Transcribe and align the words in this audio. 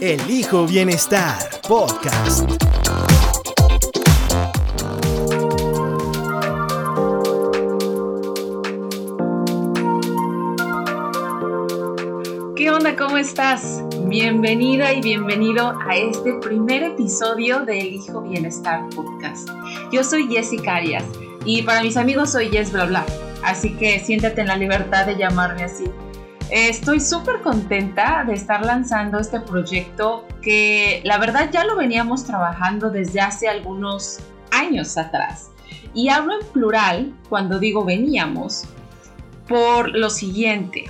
Elijo 0.00 0.66
Bienestar 0.66 1.38
Podcast. 1.68 2.50
¿Qué 12.56 12.70
onda? 12.70 12.96
¿Cómo 12.96 13.18
estás? 13.18 13.82
Bienvenida 14.06 14.92
y 14.92 15.00
bienvenido 15.00 15.78
a 15.88 15.96
este 15.96 16.34
primer 16.40 16.82
episodio 16.82 17.64
de 17.64 17.78
Elijo 17.78 18.20
Bienestar 18.22 18.88
Podcast. 18.94 19.48
Yo 19.92 20.02
soy 20.02 20.26
Jessica 20.26 20.76
Arias 20.76 21.04
y 21.44 21.62
para 21.62 21.82
mis 21.82 21.96
amigos 21.96 22.32
soy 22.32 22.50
Yes 22.50 22.72
Bla 22.72 22.86
Bla, 22.86 23.06
así 23.44 23.74
que 23.76 24.00
siéntate 24.00 24.40
en 24.40 24.48
la 24.48 24.56
libertad 24.56 25.06
de 25.06 25.16
llamarme 25.16 25.62
así. 25.62 25.84
Estoy 26.50 27.00
súper 27.00 27.40
contenta 27.40 28.22
de 28.26 28.34
estar 28.34 28.64
lanzando 28.64 29.18
este 29.18 29.40
proyecto 29.40 30.26
que 30.42 31.00
la 31.04 31.18
verdad 31.18 31.48
ya 31.50 31.64
lo 31.64 31.74
veníamos 31.74 32.24
trabajando 32.24 32.90
desde 32.90 33.20
hace 33.20 33.48
algunos 33.48 34.18
años 34.50 34.98
atrás. 34.98 35.50
Y 35.94 36.10
hablo 36.10 36.34
en 36.38 36.46
plural 36.48 37.14
cuando 37.28 37.58
digo 37.58 37.84
veníamos 37.84 38.64
por 39.48 39.96
lo 39.96 40.10
siguiente. 40.10 40.84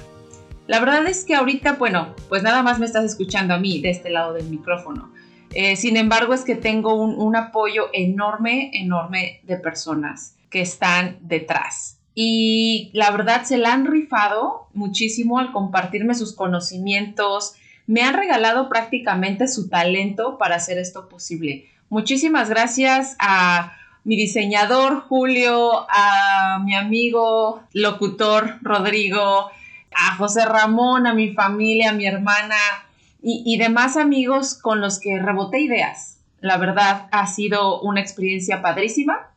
La 0.66 0.80
verdad 0.80 1.06
es 1.06 1.24
que 1.24 1.36
ahorita, 1.36 1.74
bueno, 1.74 2.14
pues 2.28 2.42
nada 2.42 2.62
más 2.62 2.78
me 2.80 2.86
estás 2.86 3.04
escuchando 3.04 3.54
a 3.54 3.58
mí 3.58 3.80
de 3.80 3.90
este 3.90 4.10
lado 4.10 4.32
del 4.32 4.48
micrófono. 4.48 5.12
Eh, 5.52 5.76
sin 5.76 5.96
embargo, 5.96 6.34
es 6.34 6.42
que 6.42 6.56
tengo 6.56 6.94
un, 6.94 7.14
un 7.14 7.36
apoyo 7.36 7.90
enorme, 7.92 8.70
enorme 8.74 9.40
de 9.44 9.56
personas 9.56 10.36
que 10.50 10.62
están 10.62 11.18
detrás 11.20 12.00
y 12.14 12.90
la 12.92 13.10
verdad 13.10 13.44
se 13.44 13.56
la 13.56 13.72
han 13.72 13.86
rifado 13.86 14.68
muchísimo 14.72 15.38
al 15.38 15.52
compartirme 15.52 16.14
sus 16.14 16.34
conocimientos. 16.34 17.54
Me 17.86 18.02
han 18.02 18.14
regalado 18.14 18.68
prácticamente 18.68 19.48
su 19.48 19.68
talento 19.68 20.38
para 20.38 20.56
hacer 20.56 20.78
esto 20.78 21.08
posible. 21.08 21.68
Muchísimas 21.88 22.48
gracias 22.48 23.16
a 23.18 23.72
mi 24.04 24.16
diseñador 24.16 25.00
Julio, 25.08 25.86
a 25.88 26.60
mi 26.62 26.74
amigo 26.74 27.62
locutor 27.72 28.58
Rodrigo, 28.62 29.50
a 29.94 30.16
José 30.16 30.44
Ramón, 30.44 31.06
a 31.06 31.14
mi 31.14 31.32
familia, 31.32 31.90
a 31.90 31.94
mi 31.94 32.06
hermana 32.06 32.56
y, 33.26 33.56
demás 33.56 33.96
amigos 33.96 34.54
con 34.54 34.82
los 34.82 35.00
que 35.00 35.18
reboté 35.18 35.60
ideas. 35.60 36.18
La 36.40 36.58
verdad 36.58 37.06
ha 37.10 37.26
sido 37.26 37.80
una 37.80 38.02
experiencia 38.02 38.60
padrísima 38.60 39.30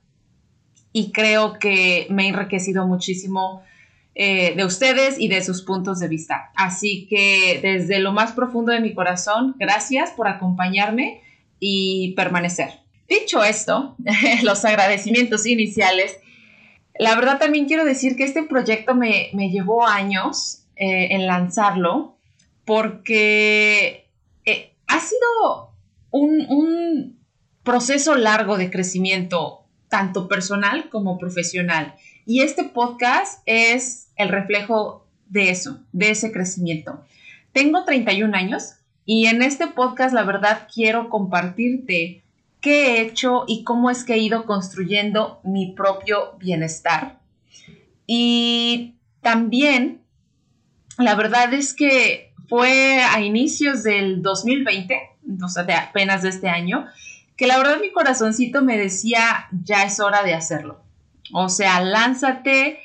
y 0.98 1.12
creo 1.12 1.60
que 1.60 2.08
me 2.10 2.24
ha 2.24 2.30
enriquecido 2.30 2.88
muchísimo 2.88 3.62
eh, 4.16 4.56
de 4.56 4.66
ustedes 4.66 5.20
y 5.20 5.28
de 5.28 5.44
sus 5.44 5.62
puntos 5.62 6.00
de 6.00 6.08
vista. 6.08 6.52
Así 6.56 7.06
que 7.08 7.60
desde 7.62 8.00
lo 8.00 8.14
más 8.14 8.32
profundo 8.32 8.72
de 8.72 8.80
mi 8.80 8.96
corazón, 8.96 9.54
gracias 9.60 10.10
por 10.10 10.28
acompañarme 10.28 11.22
y 11.60 12.14
permanecer. 12.16 12.80
Dicho 13.08 13.44
esto, 13.44 13.96
los 14.44 14.66
agradecimientos 14.66 15.46
iniciales, 15.46 16.18
la 16.98 17.14
verdad 17.14 17.38
también 17.38 17.68
quiero 17.68 17.86
decir 17.86 18.16
que 18.16 18.24
este 18.24 18.42
proyecto 18.42 18.96
me, 18.96 19.30
me 19.34 19.52
llevó 19.52 19.86
años 19.86 20.64
eh, 20.78 21.10
en 21.12 21.28
lanzarlo 21.28 22.18
porque 22.66 24.10
eh, 24.46 24.74
ha 24.88 25.00
sido 25.00 25.76
un, 26.10 26.48
un 26.50 27.20
proceso 27.62 28.16
largo 28.16 28.58
de 28.58 28.72
crecimiento 28.72 29.67
tanto 29.90 30.28
personal 30.28 30.90
como 30.90 31.18
profesional. 31.18 31.96
Y 32.26 32.42
este 32.42 32.64
podcast 32.64 33.42
es 33.46 34.10
el 34.16 34.30
reflejo 34.30 35.06
de 35.30 35.50
eso, 35.50 35.80
de 35.92 36.12
ese 36.12 36.32
crecimiento. 36.32 37.06
Tengo 37.54 37.84
31 37.84 38.36
años 38.36 38.74
y 39.06 39.28
en 39.28 39.42
este 39.42 39.68
podcast 39.68 40.14
la 40.14 40.24
verdad 40.24 40.68
quiero 40.74 41.10
compartirte 41.10 42.24
qué 42.62 42.98
he 42.98 43.02
hecho 43.02 43.46
y 43.48 43.64
cómo 43.64 43.90
es 43.90 44.04
que 44.04 44.16
he 44.16 44.18
ido 44.20 44.46
construyendo 44.46 45.40
mi 45.44 45.74
propio 45.74 46.38
bienestar. 46.40 47.20
Y 48.06 48.96
también, 49.22 50.02
la 50.98 51.16
verdad 51.16 51.54
es 51.54 51.74
que 51.74 52.34
fue 52.48 53.02
a 53.02 53.22
inicios 53.22 53.84
del 53.84 54.22
2020, 54.22 55.00
o 55.44 55.50
sea, 55.50 55.64
de 55.64 55.74
apenas 55.74 56.24
de 56.24 56.30
este 56.30 56.50
año, 56.50 56.86
que 57.38 57.46
la 57.46 57.58
verdad 57.58 57.80
mi 57.80 57.92
corazoncito 57.92 58.64
me 58.64 58.78
decía, 58.78 59.48
ya 59.64 59.84
es 59.84 60.00
hora 60.00 60.24
de 60.24 60.34
hacerlo. 60.34 60.82
O 61.34 61.50
sea, 61.50 61.80
lánzate, 61.82 62.80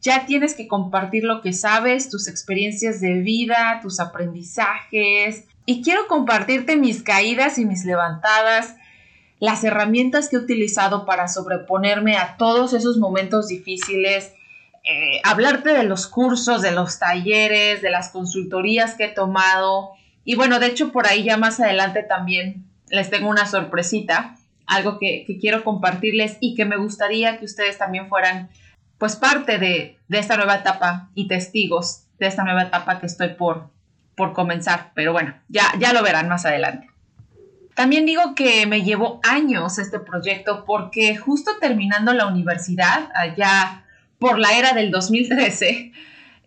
ya 0.00 0.24
tienes 0.24 0.54
que 0.54 0.68
compartir 0.68 1.24
lo 1.24 1.42
que 1.42 1.52
sabes, 1.52 2.08
tus 2.08 2.28
experiencias 2.28 3.00
de 3.00 3.14
vida, 3.14 3.80
tus 3.82 3.98
aprendizajes. 3.98 5.44
Y 5.66 5.82
quiero 5.82 6.06
compartirte 6.06 6.76
mis 6.76 7.02
caídas 7.02 7.58
y 7.58 7.64
mis 7.64 7.84
levantadas, 7.84 8.76
las 9.40 9.64
herramientas 9.64 10.28
que 10.28 10.36
he 10.36 10.40
utilizado 10.40 11.04
para 11.04 11.26
sobreponerme 11.26 12.16
a 12.16 12.36
todos 12.36 12.74
esos 12.74 12.98
momentos 12.98 13.48
difíciles, 13.48 14.32
eh, 14.84 15.20
hablarte 15.24 15.70
de 15.70 15.82
los 15.82 16.06
cursos, 16.06 16.62
de 16.62 16.70
los 16.70 17.00
talleres, 17.00 17.82
de 17.82 17.90
las 17.90 18.10
consultorías 18.10 18.94
que 18.94 19.06
he 19.06 19.08
tomado. 19.08 19.90
Y 20.24 20.36
bueno, 20.36 20.60
de 20.60 20.66
hecho 20.66 20.92
por 20.92 21.08
ahí 21.08 21.24
ya 21.24 21.36
más 21.36 21.58
adelante 21.58 22.04
también 22.04 22.67
les 22.90 23.10
tengo 23.10 23.28
una 23.28 23.46
sorpresita, 23.46 24.36
algo 24.66 24.98
que, 24.98 25.24
quiero 25.40 25.64
compartirles 25.64 26.36
y 26.40 26.54
que 26.54 26.64
me 26.64 26.76
gustaría 26.76 27.38
que 27.38 27.44
ustedes 27.44 27.78
también 27.78 28.08
fueran 28.08 28.50
pues 28.98 29.16
parte 29.16 29.58
de, 29.58 29.98
esta 30.10 30.36
nueva 30.36 30.56
etapa 30.56 31.08
y 31.14 31.28
testigos 31.28 32.04
de 32.18 32.26
esta 32.26 32.44
nueva 32.44 32.62
etapa 32.62 33.00
que 33.00 33.06
estoy 33.06 33.28
por, 33.30 33.70
por 34.16 34.32
comenzar. 34.32 34.90
Pero 34.94 35.12
bueno, 35.12 35.34
ya, 35.48 35.72
ya 35.78 35.92
lo 35.92 36.02
verán 36.02 36.28
más 36.28 36.44
adelante. 36.44 36.88
También 37.74 38.06
digo 38.06 38.34
que 38.34 38.66
me 38.66 38.82
llevó 38.82 39.20
años 39.22 39.78
este 39.78 40.00
proyecto 40.00 40.64
porque 40.64 41.16
justo 41.16 41.52
terminando 41.60 42.12
la 42.12 42.26
universidad, 42.26 43.08
allá 43.14 43.84
por 44.18 44.40
la 44.40 44.58
era 44.58 44.72
del 44.72 44.90
2013, 44.90 45.92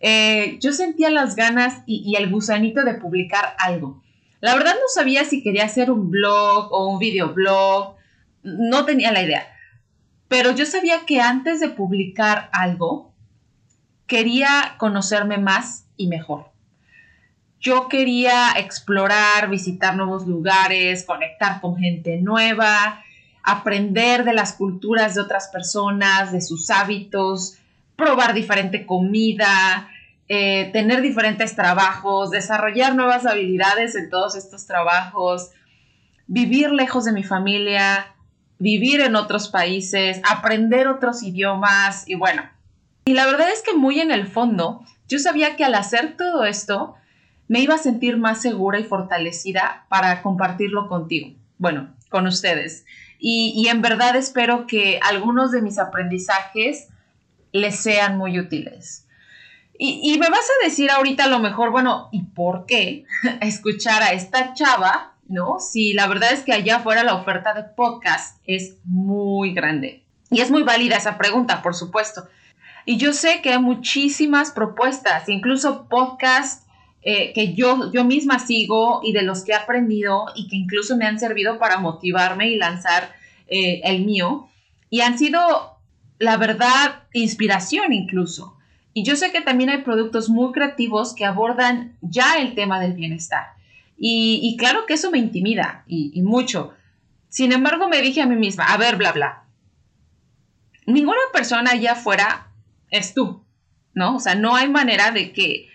eh, 0.02 0.58
yo 0.60 0.72
sentía 0.72 1.10
las 1.10 1.34
ganas 1.34 1.84
y, 1.86 2.16
el 2.16 2.28
gusanito 2.28 2.84
de 2.84 2.94
publicar 2.94 3.54
algo. 3.58 4.01
La 4.42 4.56
verdad 4.56 4.74
no 4.74 4.88
sabía 4.92 5.24
si 5.24 5.40
quería 5.40 5.66
hacer 5.66 5.88
un 5.88 6.10
blog 6.10 6.72
o 6.72 6.88
un 6.88 6.98
videoblog, 6.98 7.94
no 8.42 8.84
tenía 8.84 9.12
la 9.12 9.22
idea. 9.22 9.46
Pero 10.26 10.50
yo 10.50 10.66
sabía 10.66 11.06
que 11.06 11.20
antes 11.20 11.60
de 11.60 11.68
publicar 11.68 12.50
algo, 12.52 13.14
quería 14.08 14.74
conocerme 14.78 15.38
más 15.38 15.86
y 15.96 16.08
mejor. 16.08 16.50
Yo 17.60 17.86
quería 17.86 18.50
explorar, 18.56 19.48
visitar 19.48 19.94
nuevos 19.94 20.26
lugares, 20.26 21.04
conectar 21.04 21.60
con 21.60 21.76
gente 21.76 22.16
nueva, 22.16 23.00
aprender 23.44 24.24
de 24.24 24.32
las 24.32 24.54
culturas 24.54 25.14
de 25.14 25.20
otras 25.20 25.50
personas, 25.52 26.32
de 26.32 26.40
sus 26.40 26.68
hábitos, 26.68 27.58
probar 27.94 28.34
diferente 28.34 28.86
comida, 28.86 29.88
eh, 30.34 30.70
tener 30.72 31.02
diferentes 31.02 31.54
trabajos, 31.54 32.30
desarrollar 32.30 32.94
nuevas 32.94 33.26
habilidades 33.26 33.94
en 33.96 34.08
todos 34.08 34.34
estos 34.34 34.66
trabajos, 34.66 35.50
vivir 36.26 36.70
lejos 36.70 37.04
de 37.04 37.12
mi 37.12 37.22
familia, 37.22 38.14
vivir 38.58 39.02
en 39.02 39.14
otros 39.14 39.50
países, 39.50 40.22
aprender 40.26 40.88
otros 40.88 41.22
idiomas 41.22 42.08
y 42.08 42.14
bueno. 42.14 42.48
Y 43.04 43.12
la 43.12 43.26
verdad 43.26 43.50
es 43.50 43.60
que 43.60 43.74
muy 43.74 44.00
en 44.00 44.10
el 44.10 44.26
fondo, 44.26 44.82
yo 45.06 45.18
sabía 45.18 45.54
que 45.54 45.66
al 45.66 45.74
hacer 45.74 46.16
todo 46.16 46.46
esto, 46.46 46.94
me 47.46 47.60
iba 47.60 47.74
a 47.74 47.78
sentir 47.78 48.16
más 48.16 48.40
segura 48.40 48.80
y 48.80 48.84
fortalecida 48.84 49.84
para 49.90 50.22
compartirlo 50.22 50.88
contigo, 50.88 51.36
bueno, 51.58 51.94
con 52.08 52.26
ustedes. 52.26 52.86
Y, 53.18 53.52
y 53.54 53.68
en 53.68 53.82
verdad 53.82 54.16
espero 54.16 54.66
que 54.66 54.98
algunos 55.02 55.52
de 55.52 55.60
mis 55.60 55.78
aprendizajes 55.78 56.88
les 57.52 57.76
sean 57.76 58.16
muy 58.16 58.40
útiles. 58.40 59.06
Y, 59.84 60.16
me 60.20 60.30
vas 60.30 60.38
a 60.48 60.64
decir 60.64 60.92
ahorita 60.92 61.24
a 61.24 61.28
lo 61.28 61.40
mejor, 61.40 61.72
bueno, 61.72 62.08
¿y 62.12 62.22
por 62.22 62.66
qué 62.66 63.04
escuchar 63.40 64.00
a 64.00 64.12
esta 64.12 64.54
chava, 64.54 65.14
no? 65.26 65.58
Si 65.58 65.92
la 65.92 66.06
verdad 66.06 66.32
es 66.32 66.44
que 66.44 66.52
allá 66.52 66.76
afuera 66.76 67.02
la 67.02 67.16
oferta 67.16 67.52
de 67.52 67.64
podcast 67.64 68.40
es 68.46 68.76
muy 68.84 69.52
grande. 69.54 70.04
Y 70.30 70.40
es 70.40 70.52
muy 70.52 70.62
válida 70.62 70.98
esa 70.98 71.18
pregunta, 71.18 71.62
por 71.62 71.74
supuesto. 71.74 72.28
Y 72.86 72.96
yo 72.96 73.12
sé 73.12 73.42
que 73.42 73.50
hay 73.50 73.58
muchísimas 73.58 74.52
propuestas, 74.52 75.28
incluso 75.28 75.88
podcasts 75.88 76.64
eh, 77.02 77.32
que 77.32 77.54
yo, 77.54 77.90
yo 77.90 78.04
misma 78.04 78.38
sigo 78.38 79.00
y 79.02 79.12
de 79.12 79.22
los 79.22 79.42
que 79.42 79.50
he 79.50 79.56
aprendido 79.56 80.26
y 80.36 80.46
que 80.46 80.54
incluso 80.54 80.96
me 80.96 81.06
han 81.06 81.18
servido 81.18 81.58
para 81.58 81.78
motivarme 81.78 82.50
y 82.50 82.56
lanzar 82.56 83.12
eh, 83.48 83.80
el 83.82 84.04
mío. 84.04 84.48
Y 84.90 85.00
han 85.00 85.18
sido, 85.18 85.40
la 86.20 86.36
verdad, 86.36 87.02
inspiración 87.12 87.92
incluso. 87.92 88.58
Y 88.94 89.04
yo 89.04 89.16
sé 89.16 89.32
que 89.32 89.40
también 89.40 89.70
hay 89.70 89.78
productos 89.78 90.28
muy 90.28 90.52
creativos 90.52 91.14
que 91.14 91.24
abordan 91.24 91.96
ya 92.02 92.38
el 92.38 92.54
tema 92.54 92.80
del 92.80 92.92
bienestar. 92.92 93.54
Y, 94.04 94.56
claro 94.58 94.84
que 94.86 94.94
eso 94.94 95.10
me 95.10 95.18
intimida 95.18 95.84
y, 95.86 96.10
y 96.14 96.22
mucho. 96.22 96.74
Sin 97.28 97.52
embargo, 97.52 97.88
me 97.88 98.02
dije 98.02 98.20
a 98.20 98.26
mí 98.26 98.34
misma, 98.34 98.64
a 98.64 98.76
ver, 98.76 98.96
bla, 98.96 99.12
bla. 99.12 99.44
Ninguna 100.86 101.20
persona 101.32 101.70
allá 101.70 101.92
afuera 101.92 102.48
es 102.90 103.14
tú, 103.14 103.44
¿no? 103.94 104.16
O 104.16 104.20
sea, 104.20 104.34
no 104.34 104.56
hay 104.56 104.68
manera 104.68 105.12
de 105.12 105.32
que 105.32 105.68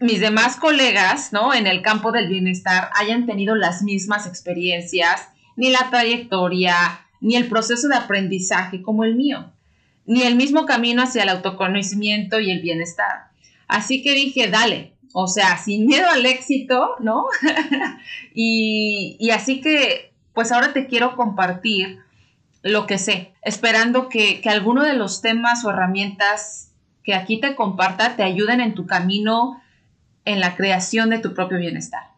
mis 0.00 0.20
demás 0.20 0.56
colegas, 0.56 1.32
¿no? 1.32 1.52
En 1.54 1.66
el 1.66 1.82
campo 1.82 2.12
del 2.12 2.28
bienestar 2.28 2.90
hayan 2.94 3.26
tenido 3.26 3.54
las 3.54 3.82
mismas 3.82 4.26
experiencias, 4.26 5.28
ni 5.56 5.70
la 5.70 5.90
trayectoria, 5.90 6.74
ni 7.20 7.36
el 7.36 7.48
proceso 7.48 7.88
de 7.88 7.96
aprendizaje 7.96 8.82
como 8.82 9.04
el 9.04 9.16
mío, 9.16 9.52
ni 10.08 10.22
el 10.22 10.36
mismo 10.36 10.64
camino 10.64 11.02
hacia 11.02 11.22
el 11.22 11.28
autoconocimiento 11.28 12.40
y 12.40 12.50
el 12.50 12.62
bienestar. 12.62 13.28
Así 13.68 14.02
que 14.02 14.14
dije, 14.14 14.48
dale, 14.48 14.94
o 15.12 15.28
sea, 15.28 15.58
sin 15.58 15.86
miedo 15.86 16.08
al 16.10 16.24
éxito, 16.24 16.96
¿no? 17.00 17.26
y, 18.34 19.28
así 19.30 19.60
que, 19.60 20.14
pues 20.32 20.50
ahora 20.50 20.72
te 20.72 20.86
quiero 20.86 21.14
compartir 21.14 21.98
lo 22.62 22.86
que 22.86 22.96
sé, 22.96 23.34
esperando 23.42 24.08
que, 24.08 24.40
que 24.40 24.48
alguno 24.48 24.82
de 24.82 24.94
los 24.94 25.20
temas 25.20 25.64
o 25.66 25.70
herramientas 25.70 26.72
que 27.04 27.14
aquí 27.14 27.38
te 27.38 27.54
comparta 27.54 28.16
te 28.16 28.22
ayuden 28.22 28.62
en 28.62 28.74
tu 28.74 28.86
camino 28.86 29.62
en 30.24 30.40
la 30.40 30.56
creación 30.56 31.10
de 31.10 31.18
tu 31.18 31.34
propio 31.34 31.58
bienestar. 31.58 32.12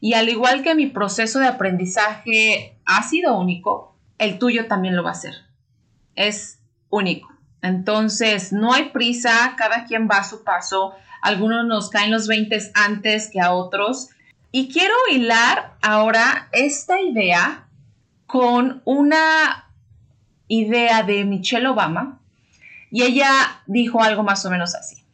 Y 0.00 0.14
al 0.14 0.28
igual 0.28 0.62
que 0.62 0.74
mi 0.74 0.86
proceso 0.86 1.38
de 1.38 1.46
aprendizaje 1.46 2.76
ha 2.84 3.02
sido 3.04 3.38
único, 3.38 3.96
el 4.18 4.40
tuyo 4.40 4.66
también 4.66 4.96
lo 4.96 5.04
va 5.04 5.12
a 5.12 5.14
ser. 5.14 5.34
Es 6.16 6.57
único. 6.90 7.32
Entonces, 7.62 8.52
no 8.52 8.72
hay 8.72 8.90
prisa, 8.90 9.54
cada 9.56 9.84
quien 9.84 10.08
va 10.10 10.18
a 10.18 10.24
su 10.24 10.44
paso. 10.44 10.94
Algunos 11.22 11.66
nos 11.66 11.90
caen 11.90 12.10
los 12.10 12.28
20 12.28 12.58
antes 12.74 13.30
que 13.32 13.40
a 13.40 13.52
otros. 13.52 14.10
Y 14.52 14.72
quiero 14.72 14.94
hilar 15.12 15.74
ahora 15.82 16.48
esta 16.52 17.00
idea 17.00 17.66
con 18.26 18.82
una 18.84 19.70
idea 20.46 21.02
de 21.02 21.24
Michelle 21.24 21.68
Obama. 21.68 22.20
Y 22.90 23.02
ella 23.02 23.30
dijo 23.66 24.02
algo 24.02 24.22
más 24.22 24.44
o 24.46 24.50
menos 24.50 24.74
así. 24.74 25.04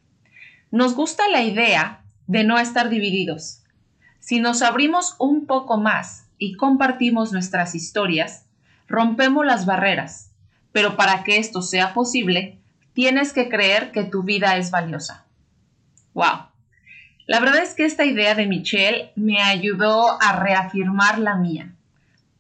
Nos 0.71 0.95
gusta 0.95 1.29
la 1.29 1.43
idea 1.43 2.05
de 2.27 2.45
no 2.45 2.59
estar 2.59 2.89
divididos. 2.89 3.63
Si 4.21 4.41
nos 4.41 4.63
abrimos 4.63 5.17
un 5.19 5.47
poco 5.47 5.77
más 5.77 6.27
y 6.39 6.57
compartimos 6.57 7.33
nuestras 7.33 7.75
historias, 7.75 8.47
rompemos 8.89 9.45
las 9.45 9.67
barreras, 9.67 10.31
pero 10.75 10.97
para 10.97 11.23
que 11.23 11.39
esto 11.39 11.63
sea 11.63 11.95
posible, 11.95 12.59
tienes 12.95 13.33
que 13.33 13.49
creer 13.49 13.93
que 13.93 14.03
tu 14.03 14.25
vida 14.25 14.57
es 14.57 14.73
valiosa. 14.73 15.25
¡Wow! 16.15 16.49
La 17.29 17.39
verdad 17.39 17.63
es 17.63 17.75
que 17.75 17.85
esta 17.85 18.05
idea 18.05 18.35
de 18.35 18.49
Michelle 18.49 19.13
me 19.15 19.41
ayudó 19.41 20.21
a 20.21 20.33
reafirmar 20.41 21.21
la 21.21 21.37
mía. 21.37 21.77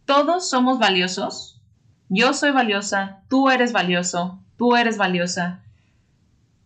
Todos 0.05 0.51
somos 0.51 0.81
valiosos. 0.81 1.61
Yo 2.09 2.35
soy 2.35 2.51
valiosa, 2.51 3.23
tú 3.29 3.51
eres 3.51 3.71
valioso, 3.71 4.41
tú 4.57 4.75
eres 4.75 4.99
valiosa. 4.99 5.61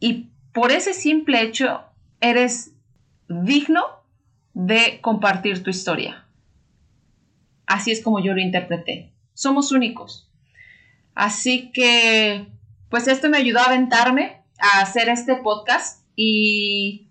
Y 0.01 0.31
por 0.55 0.73
ese 0.73 0.95
simple 0.95 1.43
hecho, 1.43 1.83
eres 2.23 2.73
digno 3.29 3.85
de 4.55 5.01
compartir 5.03 5.63
tu 5.63 5.69
historia. 5.69 6.25
Así 7.67 7.91
es 7.91 8.03
como 8.03 8.21
yo 8.21 8.33
lo 8.33 8.41
interpreté. 8.41 9.13
Somos 9.35 9.71
únicos. 9.71 10.29
Así 11.19 11.73
que, 11.73 12.47
pues 12.91 13.09
esto 13.09 13.29
me 13.29 13.39
ayudó 13.39 13.59
a 13.59 13.65
aventarme 13.65 14.41
a 14.61 14.81
hacer 14.81 15.09
este 15.09 15.35
podcast 15.35 16.05
y 16.15 17.09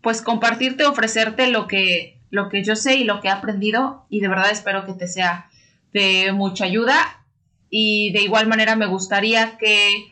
pues 0.00 0.20
compartirte, 0.20 0.84
ofrecerte 0.84 1.46
lo 1.46 1.68
que, 1.68 2.18
lo 2.30 2.48
que 2.48 2.64
yo 2.64 2.74
sé 2.74 2.96
y 2.96 3.04
lo 3.04 3.20
que 3.20 3.28
he 3.28 3.30
aprendido 3.30 4.04
y 4.10 4.18
de 4.18 4.26
verdad 4.26 4.50
espero 4.50 4.84
que 4.84 4.94
te 4.94 5.06
sea 5.06 5.48
de 5.92 6.32
mucha 6.32 6.64
ayuda 6.64 7.24
y 7.70 8.10
de 8.10 8.22
igual 8.22 8.48
manera 8.48 8.74
me 8.74 8.86
gustaría 8.86 9.56
que 9.58 10.10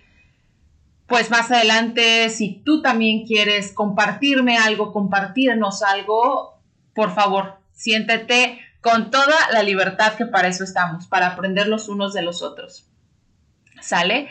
pues 1.09 1.33
más 1.33 1.51
adelante, 1.51 2.31
si 2.31 2.63
tú 2.65 2.83
también 2.83 3.27
quieres 3.27 3.73
compartirme 3.73 4.59
algo, 4.59 4.93
compartirnos 4.93 5.83
algo, 5.83 6.61
por 6.95 7.13
favor, 7.13 7.59
siéntete 7.73 8.61
con 8.81 9.11
toda 9.11 9.35
la 9.53 9.65
libertad 9.65 10.15
que 10.15 10.27
para 10.27 10.47
eso 10.47 10.63
estamos, 10.63 11.09
para 11.09 11.27
aprender 11.27 11.67
los 11.67 11.89
unos 11.89 12.15
de 12.15 12.23
los 12.23 12.41
otros. 12.41 12.94
¿Sale? 13.85 14.29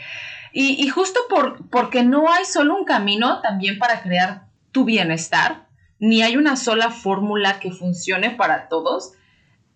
Y, 0.56 0.88
justo 0.90 1.20
por, 1.30 1.68
porque 1.70 2.04
no 2.04 2.32
hay 2.32 2.46
solo 2.46 2.76
un 2.76 2.86
camino 2.86 3.42
también 3.42 3.80
para 3.80 4.04
crear 4.04 4.44
tu 4.72 4.86
bienestar, 4.86 5.66
ni 5.98 6.22
hay 6.22 6.38
una 6.38 6.58
sola 6.58 6.92
fórmula 6.92 7.60
que 7.60 7.72
funcione 7.72 8.30
para 8.30 8.68
todos, 8.68 9.14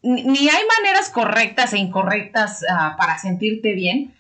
ni 0.04 0.50
hay 0.50 0.64
maneras 0.78 1.10
correctas 1.10 1.74
e 1.74 1.80
incorrectas 1.80 2.64
ah, 2.70 2.96
para 2.96 3.18
sentirte 3.18 3.74
bien, 3.74 4.14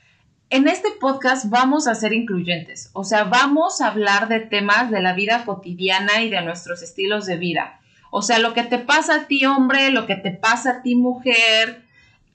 en 0.50 0.68
este 0.68 0.90
podcast 1.00 1.50
vamos 1.50 1.88
a 1.88 1.94
ser 1.94 2.14
incluyentes, 2.14 2.90
o 2.94 3.04
sea, 3.04 3.26
vamos 3.26 3.80
a 3.80 3.90
hablar 3.90 4.28
de 4.28 4.40
temas 4.40 4.90
de 4.90 5.02
la 5.02 5.14
vida 5.14 5.46
cotidiana 5.46 6.24
y 6.24 6.30
de 6.30 6.42
nuestros 6.42 6.82
estilos 6.82 7.28
de 7.28 7.38
vida. 7.38 7.82
O 8.10 8.22
sea, 8.22 8.40
lo 8.40 8.54
que 8.54 8.64
te 8.64 8.80
pasa 8.80 9.16
a 9.16 9.28
ti 9.28 9.46
hombre, 9.46 9.92
lo 9.92 10.08
que 10.08 10.16
te 10.16 10.32
pasa 10.32 10.72
a 10.72 10.82
ti 10.82 10.96
mujer. 10.96 11.87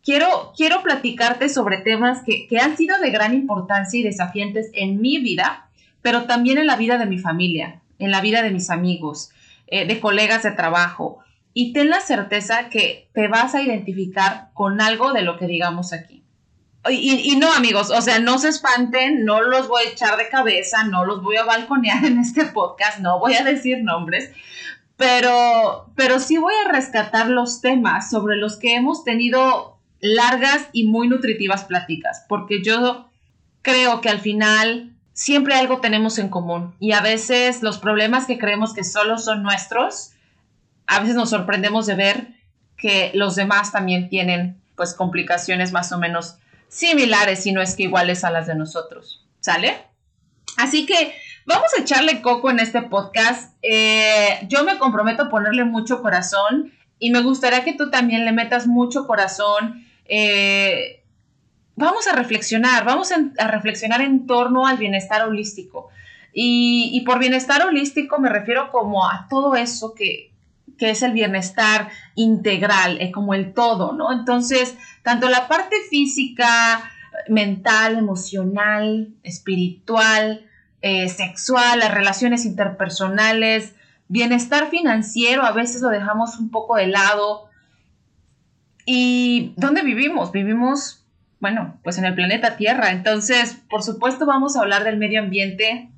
Quiero, 0.05 0.53
quiero 0.57 0.83
platicarte 0.83 1.49
sobre 1.49 1.79
temas 1.79 2.23
que, 2.25 2.49
han 2.59 2.77
sido 2.77 2.99
de 2.99 3.11
gran 3.11 3.35
importancia 3.35 4.01
y 4.01 4.03
desafiantes 4.03 4.71
en 4.75 5.01
mi 5.01 5.19
vida, 5.19 5.69
pero 6.01 6.25
también 6.25 6.59
en 6.59 6.67
la 6.67 6.77
vida 6.77 6.99
de 6.99 7.07
mi 7.07 7.19
familia, 7.19 7.81
en 8.01 8.11
la 8.11 8.21
vida 8.21 8.43
de 8.43 8.51
mis 8.51 8.69
amigos, 8.71 9.31
eh, 9.69 9.87
de 9.87 10.01
colegas 10.01 10.43
de 10.43 10.51
trabajo. 10.51 11.21
Y 11.55 11.73
ten 11.73 11.89
la 11.89 12.01
certeza 12.01 12.69
que 12.69 13.09
te 13.13 13.29
vas 13.29 13.55
a 13.55 13.63
identificar 13.63 14.49
con 14.55 14.81
algo 14.81 15.13
de 15.13 15.23
lo 15.23 15.39
que 15.39 15.47
digamos 15.47 15.93
aquí. 15.93 16.23
Y, 16.91 17.37
no, 17.37 17.53
amigos, 17.53 17.91
o 17.91 18.03
sea, 18.03 18.19
no 18.19 18.39
se 18.39 18.49
espanten, 18.49 19.25
no 19.25 19.41
los 19.41 19.69
voy 19.69 19.85
a 19.85 19.91
echar 19.91 20.17
de 20.17 20.29
cabeza, 20.29 20.83
no 20.83 21.05
los 21.05 21.23
voy 21.23 21.37
a 21.37 21.45
balconear 21.45 22.05
en 22.05 22.19
este 22.19 22.47
podcast, 22.47 22.99
no 22.99 23.21
voy 23.21 23.35
a 23.35 23.45
decir 23.45 23.85
nombres, 23.85 24.33
pero, 24.97 25.93
pero 25.95 26.19
sí 26.19 26.39
voy 26.39 26.55
a 26.67 26.73
rescatar 26.73 27.29
los 27.29 27.61
temas 27.61 28.11
sobre 28.11 28.37
los 28.37 28.59
que 28.59 28.75
hemos 28.75 29.05
tenido 29.05 29.79
largas 30.03 30.69
y 30.73 30.85
muy 30.85 31.09
nutritivas 31.09 31.65
pláticas, 31.65 32.27
porque 32.29 32.63
yo 32.63 33.09
creo 33.63 34.03
que 34.03 34.11
al 34.11 34.21
final 34.21 34.95
siempre 35.15 35.55
algo 35.55 35.81
tenemos 35.81 36.19
en 36.19 36.29
común 36.29 36.75
y 36.81 36.93
a 36.93 37.01
veces 37.01 37.63
los 37.63 37.79
problemas 37.79 38.27
que 38.27 38.39
creemos 38.39 38.75
que 38.75 38.85
solo 38.85 39.17
son 39.17 39.43
nuestros, 39.43 40.11
a 40.87 41.01
veces 41.01 41.15
nos 41.15 41.31
sorprendemos 41.31 41.87
de 41.87 41.95
ver 41.95 42.29
que 42.77 43.13
los 43.15 43.37
demás 43.37 43.73
también 43.73 44.09
tienen 44.09 44.61
pues 44.75 44.93
complicaciones 44.93 45.73
más 45.73 45.93
o 45.93 45.99
menos 45.99 46.37
similares, 46.69 47.43
si 47.45 47.53
no 47.53 47.63
es 47.63 47.77
que 47.77 47.85
iguales 47.85 48.25
a 48.25 48.31
las 48.31 48.47
de 48.49 48.57
nosotros. 48.57 49.25
¿Sale? 49.39 49.87
Así 50.57 50.87
que 50.87 51.15
vamos 51.47 51.69
a 51.77 51.83
echarle 51.83 52.23
coco 52.23 52.51
en 52.51 52.59
este 52.59 52.83
podcast. 52.83 53.55
Eh, 53.63 54.41
yo 54.49 54.65
me 54.65 54.79
comprometo 54.79 55.25
a 55.25 55.29
ponerle 55.29 55.65
mucho 55.65 56.03
corazón 56.03 56.73
y 56.99 57.11
me 57.11 57.21
gustaría 57.23 57.65
que 57.65 57.75
tú 57.75 57.91
también 57.91 58.25
le 58.25 58.33
metas 58.33 58.67
mucho 58.67 59.07
corazón. 59.07 59.87
Eh, 60.07 61.03
vamos 61.77 62.07
a 62.07 62.15
reflexionar, 62.15 62.85
vamos 62.85 63.11
a, 63.13 63.47
reflexionar 63.49 64.01
en 64.01 64.27
torno 64.27 64.67
al 64.67 64.79
bienestar 64.79 65.23
holístico. 65.23 65.89
Y, 66.35 67.03
por 67.05 67.19
bienestar 67.19 67.63
holístico 67.63 68.19
me 68.19 68.31
refiero 68.31 68.71
como 68.71 69.07
a 69.07 69.27
todo 69.29 69.55
eso 69.55 69.95
que, 69.95 70.31
que 70.79 70.91
es 70.91 71.03
el 71.03 71.13
bienestar 71.13 71.91
integral, 72.15 72.99
como 73.13 73.35
el 73.35 73.53
todo, 73.53 73.93
¿no? 73.93 74.13
Entonces, 74.13 74.77
tanto 75.03 75.29
la 75.29 75.47
parte 75.47 75.77
física, 75.91 76.91
mental, 77.29 77.99
emocional, 77.99 79.09
espiritual, 79.23 80.47
eh, 80.81 81.09
sexual, 81.09 81.79
las 81.79 81.95
relaciones 81.95 82.45
interpersonales, 82.45 83.75
bienestar 84.09 84.69
financiero, 84.69 85.45
a 85.45 85.53
veces 85.53 85.81
lo 85.81 85.89
dejamos 85.89 86.39
un 86.39 86.51
poco 86.51 86.77
de 86.77 86.89
lado. 86.89 87.49
¿Y 88.85 89.53
dónde 89.57 89.83
vivimos? 89.83 90.33
Vivimos, 90.33 91.05
bueno, 91.41 91.79
pues 91.83 91.99
en 91.99 92.05
el 92.05 92.15
planeta 92.15 92.57
Tierra. 92.57 92.91
Entonces, 92.91 93.59
por 93.69 93.83
supuesto, 93.83 94.27
vamos 94.27 94.57
a 94.57 94.61
hablar 94.61 94.85
del 94.85 94.97
medio 94.97 95.21
ambiente. 95.21 95.89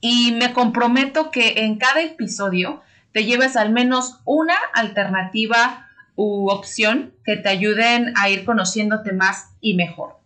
Y 0.00 0.32
me 0.32 0.52
comprometo 0.52 1.30
que 1.30 1.64
en 1.64 1.76
cada 1.76 2.02
episodio 2.02 2.82
te 3.12 3.24
lleves 3.24 3.56
al 3.56 3.70
menos 3.70 4.20
una 4.24 4.56
alternativa 4.74 5.88
u 6.16 6.50
opción 6.50 7.12
que 7.24 7.36
te 7.36 7.48
ayuden 7.48 8.12
a 8.16 8.28
ir 8.28 8.44
conociéndote 8.44 9.12
más 9.12 9.50
y 9.60 9.74
mejor. 9.74 10.16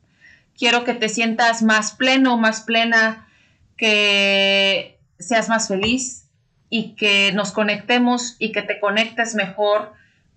Quiero 0.57 0.85
que 0.85 0.95
te 0.95 1.09
sientas 1.09 1.63
más 1.63 1.93
pleno, 1.93 2.39
más 2.39 2.63
plena, 2.63 3.29
que 3.77 4.99
seas 5.19 5.49
más 5.49 5.69
feliz, 5.69 6.27
y 6.71 6.95
que 6.95 7.33
nos 7.33 7.53
conectemos 7.53 8.37
y 8.39 8.53
que 8.53 8.63
te 8.63 8.81
conectes 8.81 9.35
mejor 9.35 9.93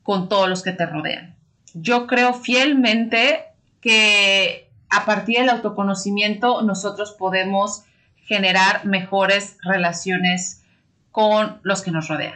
con 0.09 0.27
todos 0.27 0.49
los 0.49 0.63
que 0.63 0.71
te 0.71 0.87
rodean. 0.87 1.35
Yo 1.75 2.07
creo 2.07 2.33
fielmente 2.33 3.45
que 3.79 4.67
a 4.89 5.05
partir 5.05 5.37
del 5.37 5.49
autoconocimiento 5.49 6.63
nosotros 6.63 7.11
podemos 7.11 7.83
generar 8.23 8.87
mejores 8.87 9.57
relaciones 9.61 10.63
con 11.11 11.59
los 11.61 11.83
que 11.83 11.91
nos 11.91 12.07
rodean. 12.07 12.33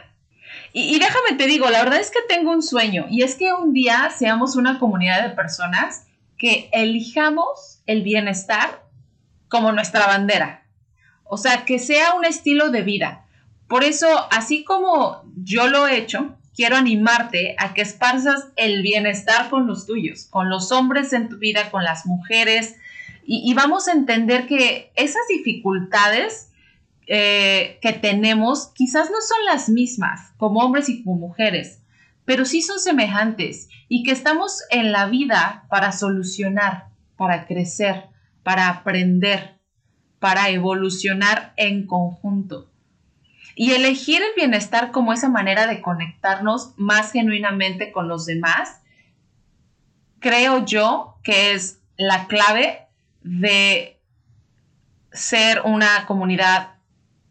Y, 0.72 1.00
déjame 1.00 1.36
te 1.36 1.48
digo, 1.48 1.68
la 1.68 1.82
verdad 1.82 1.98
es 1.98 2.12
que 2.12 2.20
tengo 2.28 2.52
un 2.52 2.62
sueño 2.62 3.06
y 3.10 3.24
es 3.24 3.34
que 3.34 3.52
un 3.52 3.72
día 3.72 4.08
seamos 4.16 4.54
una 4.54 4.78
comunidad 4.78 5.24
de 5.24 5.34
personas 5.34 6.06
que 6.38 6.70
elijamos 6.72 7.82
el 7.86 8.04
bienestar 8.04 8.84
como 9.48 9.72
nuestra 9.72 10.06
bandera. 10.06 10.64
O 11.24 11.36
sea, 11.36 11.64
que 11.64 11.80
sea 11.80 12.14
un 12.14 12.24
estilo 12.24 12.70
de 12.70 12.82
vida. 12.82 13.26
Por 13.66 13.82
eso, 13.82 14.28
así 14.30 14.62
como 14.62 15.24
yo 15.34 15.66
lo 15.66 15.88
he 15.88 15.96
hecho, 15.96 16.36
quiero 16.54 16.76
animarte 16.76 17.56
a 17.58 17.74
que 17.74 17.82
esparzas 17.82 18.48
el 18.56 18.82
bienestar 18.82 19.50
con 19.50 19.66
los 19.66 19.86
tuyos, 19.86 20.26
con 20.30 20.48
los 20.48 20.72
hombres 20.72 21.12
en 21.12 21.28
tu 21.28 21.38
vida, 21.38 21.70
con 21.70 21.84
las 21.84 22.06
mujeres, 22.06 22.76
y, 23.26 23.54
vamos 23.54 23.88
a 23.88 23.92
entender 23.92 24.46
que 24.46 24.92
esas 24.96 25.22
dificultades 25.30 26.50
eh, 27.06 27.78
que 27.80 27.94
tenemos 27.94 28.70
quizás 28.74 29.10
no 29.10 29.16
son 29.26 29.44
las 29.46 29.70
mismas 29.70 30.32
como 30.36 30.60
hombres 30.60 30.90
y 30.90 31.02
como 31.02 31.28
mujeres, 31.28 31.80
pero 32.26 32.44
sí 32.44 32.60
son 32.60 32.78
semejantes 32.78 33.68
y 33.88 34.02
que 34.02 34.10
estamos 34.10 34.60
en 34.70 34.92
la 34.92 35.06
vida 35.06 35.64
para 35.70 35.92
solucionar, 35.92 36.88
para 37.16 37.46
crecer, 37.46 38.08
para 38.42 38.68
aprender, 38.68 39.58
para 40.18 40.50
evolucionar 40.50 41.54
en 41.56 41.86
conjunto. 41.86 42.70
Y 43.54 43.72
elegir 43.72 44.20
el 44.22 44.34
bienestar 44.36 44.90
como 44.90 45.12
esa 45.12 45.28
manera 45.28 45.66
de 45.66 45.80
conectarnos 45.80 46.74
más 46.76 47.12
genuinamente 47.12 47.92
con 47.92 48.08
los 48.08 48.26
demás, 48.26 48.80
creo 50.18 50.64
yo 50.64 51.16
que 51.22 51.52
es 51.52 51.80
la 51.96 52.26
clave 52.26 52.86
de 53.22 54.00
ser 55.12 55.62
una 55.64 56.06
comunidad 56.06 56.74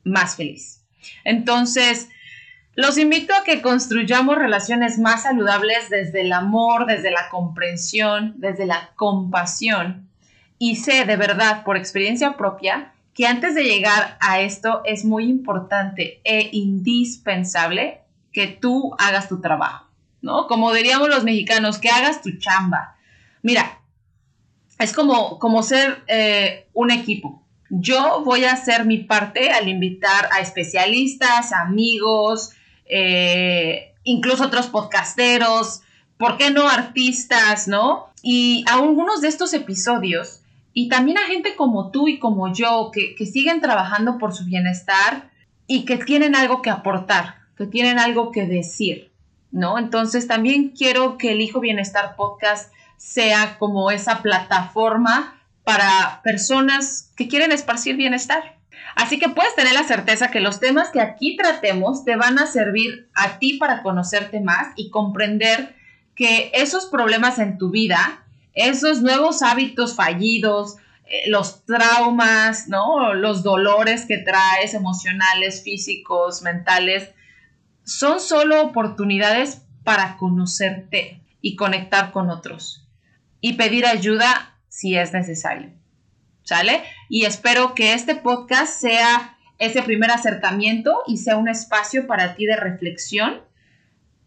más 0.04 0.36
feliz. 0.36 0.84
Entonces, 1.24 2.10
los 2.76 2.98
invito 2.98 3.34
a 3.36 3.44
que 3.44 3.62
construyamos 3.62 4.38
relaciones 4.38 4.98
más 4.98 5.24
saludables 5.24 5.90
desde 5.90 6.22
el 6.22 6.34
amor, 6.34 6.88
desde 6.88 7.12
la 7.12 7.30
comprensión, 7.30 8.34
desde 8.38 8.66
la 8.66 8.92
compasión. 8.96 10.10
Y 10.58 10.78
sé 10.78 11.06
de 11.06 11.16
verdad, 11.16 11.64
por 11.64 11.78
experiencia 11.78 12.36
propia, 12.38 12.94
que 13.14 13.28
antes 13.28 13.56
de 13.56 13.64
llegar 13.64 14.18
a 14.20 14.42
esto 14.42 14.82
es 14.86 15.06
muy 15.06 15.26
importante 15.26 16.20
e 16.24 16.50
indispensable 16.52 18.02
que 18.32 18.48
tú 18.48 18.96
hagas 18.98 19.30
tu 19.30 19.40
trabajo, 19.40 19.88
¿no? 20.22 20.48
Como 20.48 20.74
diríamos 20.74 21.10
los 21.10 21.24
mexicanos, 21.24 21.78
que 21.78 21.90
hagas 21.90 22.22
tu 22.22 22.32
chamba. 22.40 22.96
Mira, 23.44 23.80
es 24.80 24.94
como, 24.94 25.38
como 25.40 25.62
ser 25.64 26.04
eh, 26.08 26.68
un 26.74 26.92
equipo. 26.92 27.44
Yo 27.70 28.22
voy 28.24 28.46
a 28.46 28.54
hacer 28.54 28.86
mi 28.86 29.00
parte 29.00 29.52
al 29.52 29.68
invitar 29.68 30.30
a 30.32 30.42
especialistas, 30.42 31.54
amigos, 31.54 32.52
eh, 32.86 33.94
incluso 34.04 34.46
otros 34.46 34.68
podcasteros, 34.68 35.82
¿por 36.18 36.38
qué 36.38 36.52
no 36.52 36.68
artistas, 36.68 37.68
no? 37.68 38.08
Y 38.22 38.64
algunos 38.68 39.22
de 39.22 39.28
estos 39.28 39.54
episodios, 39.54 40.43
y 40.74 40.90
también 40.90 41.18
a 41.18 41.28
gente 41.28 41.56
como 41.56 41.92
tú 41.92 42.08
y 42.08 42.20
como 42.20 42.54
yo, 42.54 42.90
que, 42.92 43.16
que 43.16 43.26
siguen 43.26 43.62
trabajando 43.62 44.18
por 44.18 44.34
su 44.34 44.46
bienestar 44.46 45.30
y 45.68 45.86
que 45.86 45.98
tienen 45.98 46.36
algo 46.36 46.62
que 46.62 46.70
aportar, 46.70 47.36
que 47.58 47.66
tienen 47.68 48.00
algo 48.00 48.32
que 48.32 48.46
decir, 48.46 49.12
¿no? 49.52 49.78
Entonces 49.78 50.28
también 50.28 50.70
quiero 50.70 51.18
que 51.18 51.32
el 51.34 51.42
Hijo 51.42 51.60
Bienestar 51.60 52.16
Podcast 52.16 52.74
sea 52.98 53.58
como 53.60 53.92
esa 53.92 54.22
plataforma 54.22 55.40
para 55.64 56.22
personas 56.24 57.12
que 57.16 57.28
quieren 57.28 57.52
esparcir 57.52 57.96
bienestar. 57.96 58.58
Así 58.96 59.20
que 59.20 59.30
puedes 59.30 59.56
tener 59.56 59.74
la 59.74 59.84
certeza 59.84 60.30
que 60.30 60.40
los 60.40 60.60
temas 60.60 60.90
que 60.90 61.02
aquí 61.02 61.36
tratemos 61.36 62.06
te 62.06 62.16
van 62.16 62.38
a 62.40 62.48
servir 62.48 63.10
a 63.14 63.40
ti 63.40 63.58
para 63.58 63.82
conocerte 63.82 64.40
más 64.40 64.68
y 64.76 64.90
comprender 64.90 65.76
que 66.16 66.52
esos 66.54 66.86
problemas 66.86 67.40
en 67.40 67.58
tu 67.58 67.72
vida, 67.72 68.23
esos 68.54 69.02
nuevos 69.02 69.42
hábitos 69.42 69.96
fallidos, 69.96 70.78
eh, 71.06 71.30
los 71.30 71.66
traumas, 71.66 72.68
¿no? 72.68 73.14
Los 73.14 73.44
dolores 73.44 74.06
que 74.06 74.18
traes 74.18 74.74
emocionales, 74.74 75.64
físicos, 75.64 76.42
mentales, 76.42 77.10
son 77.84 78.20
solo 78.20 78.62
oportunidades 78.62 79.62
para 79.84 80.18
conocerte 80.18 81.22
y 81.42 81.56
conectar 81.56 82.12
con 82.12 82.30
otros 82.30 82.88
y 83.42 83.54
pedir 83.54 83.86
ayuda 83.86 84.58
si 84.70 84.98
es 84.98 85.14
necesario. 85.14 85.70
¿Sale? 86.44 86.84
Y 87.10 87.26
espero 87.26 87.74
que 87.74 87.94
este 87.94 88.16
podcast 88.16 88.82
sea 88.82 89.38
ese 89.60 89.82
primer 89.82 90.12
acercamiento 90.12 91.00
y 91.08 91.18
sea 91.18 91.38
un 91.38 91.48
espacio 91.48 92.08
para 92.08 92.36
ti 92.36 92.46
de 92.46 92.56
reflexión 92.56 93.42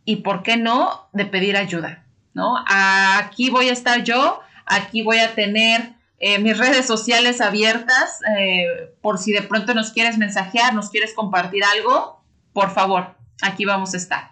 y, 0.04 0.16
¿por 0.16 0.42
qué 0.42 0.56
no?, 0.56 1.08
de 1.12 1.26
pedir 1.26 1.56
ayuda, 1.56 2.05
¿no? 2.36 2.54
Aquí 2.68 3.48
voy 3.48 3.70
a 3.70 3.72
estar 3.72 4.04
yo, 4.04 4.40
aquí 4.66 5.02
voy 5.02 5.20
a 5.20 5.34
tener 5.34 5.94
eh, 6.18 6.38
mis 6.38 6.56
redes 6.56 6.86
sociales 6.86 7.40
abiertas 7.40 8.20
eh, 8.38 8.94
por 9.00 9.18
si 9.18 9.32
de 9.32 9.42
pronto 9.42 9.72
nos 9.72 9.90
quieres 9.90 10.18
mensajear, 10.18 10.74
nos 10.74 10.90
quieres 10.90 11.14
compartir 11.14 11.64
algo, 11.64 12.22
por 12.52 12.74
favor, 12.74 13.16
aquí 13.40 13.64
vamos 13.64 13.94
a 13.94 13.96
estar. 13.96 14.30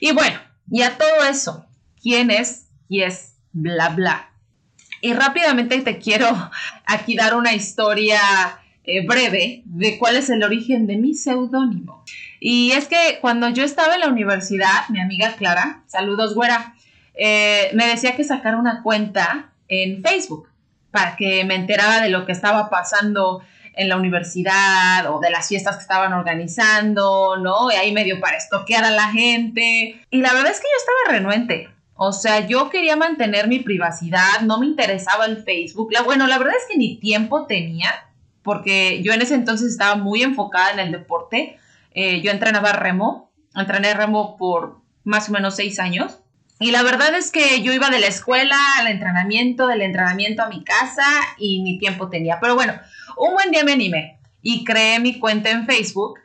Y 0.00 0.12
bueno, 0.12 0.40
y 0.70 0.80
a 0.82 0.96
todo 0.96 1.24
eso, 1.28 1.66
¿quién 2.02 2.30
es 2.30 2.64
es 3.02 3.36
bla, 3.52 3.90
bla. 3.90 4.30
Y 5.00 5.12
rápidamente 5.12 5.80
te 5.82 5.98
quiero 5.98 6.28
aquí 6.86 7.16
dar 7.16 7.34
una 7.36 7.54
historia 7.54 8.20
eh, 8.84 9.06
breve 9.06 9.62
de 9.66 9.98
cuál 9.98 10.16
es 10.16 10.30
el 10.30 10.42
origen 10.42 10.86
de 10.86 10.96
mi 10.96 11.14
seudónimo. 11.14 12.04
Y 12.40 12.72
es 12.72 12.86
que 12.86 13.18
cuando 13.20 13.48
yo 13.48 13.64
estaba 13.64 13.94
en 13.94 14.00
la 14.00 14.08
universidad, 14.08 14.88
mi 14.88 15.00
amiga 15.00 15.34
Clara, 15.36 15.82
saludos 15.86 16.34
güera, 16.34 16.73
eh, 17.14 17.70
me 17.74 17.86
decía 17.86 18.16
que 18.16 18.24
sacara 18.24 18.56
una 18.56 18.82
cuenta 18.82 19.52
en 19.68 20.02
Facebook 20.02 20.48
para 20.90 21.16
que 21.16 21.44
me 21.44 21.54
enterara 21.54 22.00
de 22.02 22.10
lo 22.10 22.26
que 22.26 22.32
estaba 22.32 22.70
pasando 22.70 23.42
en 23.76 23.88
la 23.88 23.96
universidad 23.96 25.12
o 25.12 25.20
de 25.20 25.30
las 25.30 25.48
fiestas 25.48 25.76
que 25.76 25.82
estaban 25.82 26.12
organizando, 26.12 27.36
¿no? 27.36 27.70
Y 27.72 27.74
ahí 27.74 27.92
medio 27.92 28.20
para 28.20 28.36
estoquear 28.36 28.84
a 28.84 28.90
la 28.90 29.10
gente. 29.10 30.00
Y 30.10 30.20
la 30.20 30.32
verdad 30.32 30.52
es 30.52 30.60
que 30.60 30.66
yo 30.66 30.78
estaba 30.78 31.18
renuente. 31.18 31.68
O 31.96 32.12
sea, 32.12 32.46
yo 32.46 32.70
quería 32.70 32.96
mantener 32.96 33.48
mi 33.48 33.60
privacidad, 33.60 34.40
no 34.42 34.58
me 34.58 34.66
interesaba 34.66 35.26
el 35.26 35.42
Facebook. 35.42 35.92
La, 35.92 36.02
bueno, 36.02 36.26
la 36.26 36.38
verdad 36.38 36.54
es 36.56 36.66
que 36.68 36.76
ni 36.76 36.96
tiempo 36.96 37.46
tenía, 37.46 37.90
porque 38.42 39.02
yo 39.02 39.12
en 39.12 39.22
ese 39.22 39.34
entonces 39.34 39.70
estaba 39.70 39.94
muy 39.94 40.22
enfocada 40.22 40.72
en 40.72 40.80
el 40.80 40.92
deporte. 40.92 41.58
Eh, 41.92 42.20
yo 42.20 42.32
entrenaba 42.32 42.72
remo, 42.72 43.30
entrené 43.54 43.94
remo 43.94 44.36
por 44.36 44.80
más 45.04 45.28
o 45.28 45.32
menos 45.32 45.54
seis 45.54 45.78
años. 45.78 46.18
Y 46.60 46.70
la 46.70 46.82
verdad 46.82 47.14
es 47.14 47.30
que 47.30 47.62
yo 47.62 47.72
iba 47.72 47.90
de 47.90 48.00
la 48.00 48.06
escuela 48.06 48.56
al 48.78 48.86
entrenamiento, 48.86 49.66
del 49.66 49.82
entrenamiento 49.82 50.42
a 50.42 50.48
mi 50.48 50.62
casa 50.62 51.06
y 51.38 51.62
ni 51.62 51.78
tiempo 51.78 52.08
tenía. 52.08 52.38
Pero 52.40 52.54
bueno, 52.54 52.74
un 53.16 53.34
buen 53.34 53.50
día 53.50 53.64
me 53.64 53.72
animé 53.72 54.18
y 54.40 54.64
creé 54.64 55.00
mi 55.00 55.18
cuenta 55.18 55.50
en 55.50 55.66
Facebook 55.66 56.18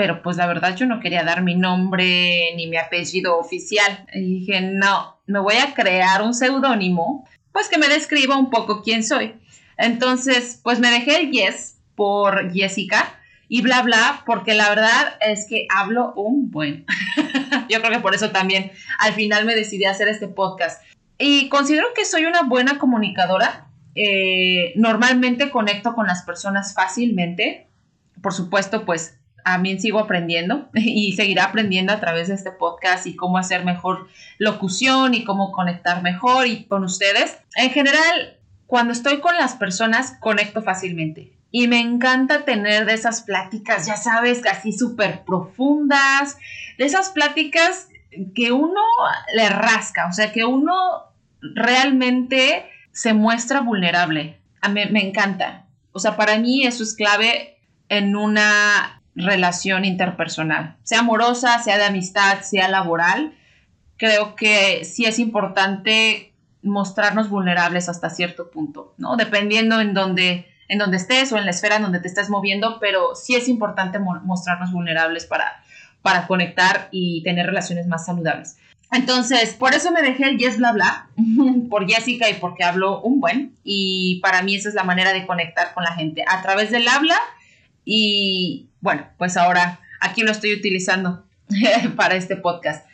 pero 0.00 0.22
pues 0.22 0.38
la 0.38 0.46
verdad 0.46 0.74
yo 0.76 0.86
no 0.86 0.98
quería 0.98 1.24
dar 1.24 1.42
mi 1.42 1.54
nombre 1.54 2.54
ni 2.56 2.68
mi 2.68 2.78
apellido 2.78 3.38
oficial. 3.38 4.06
Y 4.14 4.40
dije, 4.40 4.62
no, 4.62 5.20
me 5.26 5.40
voy 5.40 5.56
a 5.56 5.74
crear 5.74 6.22
un 6.22 6.32
seudónimo, 6.32 7.28
pues 7.52 7.68
que 7.68 7.76
me 7.76 7.86
describa 7.86 8.38
un 8.38 8.48
poco 8.48 8.82
quién 8.82 9.04
soy. 9.04 9.34
Entonces, 9.76 10.58
pues 10.62 10.78
me 10.80 10.90
dejé 10.90 11.20
el 11.20 11.30
yes 11.30 11.82
por 11.96 12.50
Jessica 12.50 13.14
y 13.46 13.60
bla 13.60 13.82
bla, 13.82 14.22
porque 14.24 14.54
la 14.54 14.70
verdad 14.70 15.18
es 15.20 15.46
que 15.46 15.66
hablo 15.68 16.14
un 16.14 16.50
buen. 16.50 16.86
yo 17.70 17.80
creo 17.80 17.92
que 17.92 18.00
por 18.00 18.14
eso 18.14 18.30
también 18.30 18.72
al 18.98 19.12
final 19.14 19.44
me 19.44 19.54
decidí 19.54 19.84
a 19.84 19.90
hacer 19.90 20.08
este 20.08 20.28
podcast. 20.28 20.82
Y 21.18 21.48
considero 21.48 21.88
que 21.94 22.04
soy 22.04 22.24
una 22.24 22.42
buena 22.42 22.78
comunicadora. 22.78 23.66
Eh, 23.94 24.72
normalmente 24.76 25.50
conecto 25.50 25.94
con 25.94 26.06
las 26.06 26.22
personas 26.22 26.74
fácilmente. 26.74 27.68
Por 28.22 28.32
supuesto, 28.32 28.84
pues 28.84 29.18
también 29.44 29.80
sigo 29.80 29.98
aprendiendo 29.98 30.68
y 30.74 31.12
seguiré 31.14 31.40
aprendiendo 31.40 31.92
a 31.92 32.00
través 32.00 32.28
de 32.28 32.34
este 32.34 32.50
podcast 32.50 33.06
y 33.06 33.16
cómo 33.16 33.38
hacer 33.38 33.64
mejor 33.64 34.08
locución 34.38 35.14
y 35.14 35.24
cómo 35.24 35.52
conectar 35.52 36.02
mejor 36.02 36.46
y 36.46 36.64
con 36.64 36.84
ustedes. 36.84 37.38
En 37.56 37.70
general, 37.70 38.38
cuando 38.66 38.92
estoy 38.92 39.20
con 39.20 39.36
las 39.36 39.54
personas, 39.54 40.16
conecto 40.20 40.62
fácilmente. 40.62 41.39
Y 41.50 41.68
me 41.68 41.80
encanta 41.80 42.44
tener 42.44 42.86
de 42.86 42.94
esas 42.94 43.22
pláticas, 43.22 43.86
ya 43.86 43.96
sabes, 43.96 44.46
así 44.46 44.72
súper 44.72 45.24
profundas, 45.24 46.36
de 46.78 46.84
esas 46.84 47.10
pláticas 47.10 47.88
que 48.34 48.52
uno 48.52 48.80
le 49.34 49.48
rasca, 49.48 50.06
o 50.06 50.12
sea, 50.12 50.32
que 50.32 50.44
uno 50.44 50.74
realmente 51.40 52.66
se 52.92 53.14
muestra 53.14 53.60
vulnerable. 53.60 54.40
A 54.60 54.68
mí 54.68 54.82
me 54.90 55.06
encanta. 55.06 55.66
O 55.92 55.98
sea, 55.98 56.16
para 56.16 56.38
mí 56.38 56.66
eso 56.66 56.82
es 56.82 56.94
clave 56.94 57.58
en 57.88 58.14
una 58.14 59.02
relación 59.14 59.84
interpersonal, 59.84 60.76
sea 60.84 61.00
amorosa, 61.00 61.60
sea 61.62 61.78
de 61.78 61.84
amistad, 61.84 62.42
sea 62.42 62.68
laboral. 62.68 63.34
Creo 63.96 64.36
que 64.36 64.84
sí 64.84 65.04
es 65.04 65.18
importante 65.18 66.32
mostrarnos 66.62 67.28
vulnerables 67.28 67.88
hasta 67.88 68.10
cierto 68.10 68.50
punto, 68.50 68.94
¿no? 68.98 69.16
Dependiendo 69.16 69.80
en 69.80 69.94
dónde 69.94 70.49
en 70.70 70.78
donde 70.78 70.98
estés 70.98 71.32
o 71.32 71.36
en 71.36 71.44
la 71.44 71.50
esfera 71.50 71.76
en 71.76 71.82
donde 71.82 71.98
te 71.98 72.06
estés 72.06 72.30
moviendo, 72.30 72.78
pero 72.78 73.16
sí 73.16 73.34
es 73.34 73.48
importante 73.48 73.98
mostrarnos 73.98 74.70
vulnerables 74.70 75.26
para, 75.26 75.64
para 76.00 76.28
conectar 76.28 76.88
y 76.92 77.24
tener 77.24 77.46
relaciones 77.46 77.88
más 77.88 78.06
saludables. 78.06 78.56
Entonces, 78.92 79.54
por 79.54 79.74
eso 79.74 79.90
me 79.90 80.00
dejé 80.00 80.28
el 80.28 80.38
yes 80.38 80.58
bla 80.58 80.70
bla, 80.70 81.08
por 81.70 81.88
Jessica 81.88 82.30
y 82.30 82.34
porque 82.34 82.62
hablo 82.62 83.00
un 83.02 83.18
buen. 83.18 83.52
Y 83.64 84.20
para 84.22 84.42
mí 84.42 84.54
esa 84.54 84.68
es 84.68 84.76
la 84.76 84.84
manera 84.84 85.12
de 85.12 85.26
conectar 85.26 85.74
con 85.74 85.82
la 85.82 85.92
gente, 85.92 86.24
a 86.24 86.40
través 86.40 86.70
del 86.70 86.86
habla. 86.86 87.16
Y 87.84 88.68
bueno, 88.80 89.08
pues 89.18 89.36
ahora 89.36 89.80
aquí 90.00 90.22
lo 90.22 90.30
estoy 90.30 90.54
utilizando 90.54 91.26
para 91.96 92.14
este 92.14 92.36
podcast. 92.36 92.86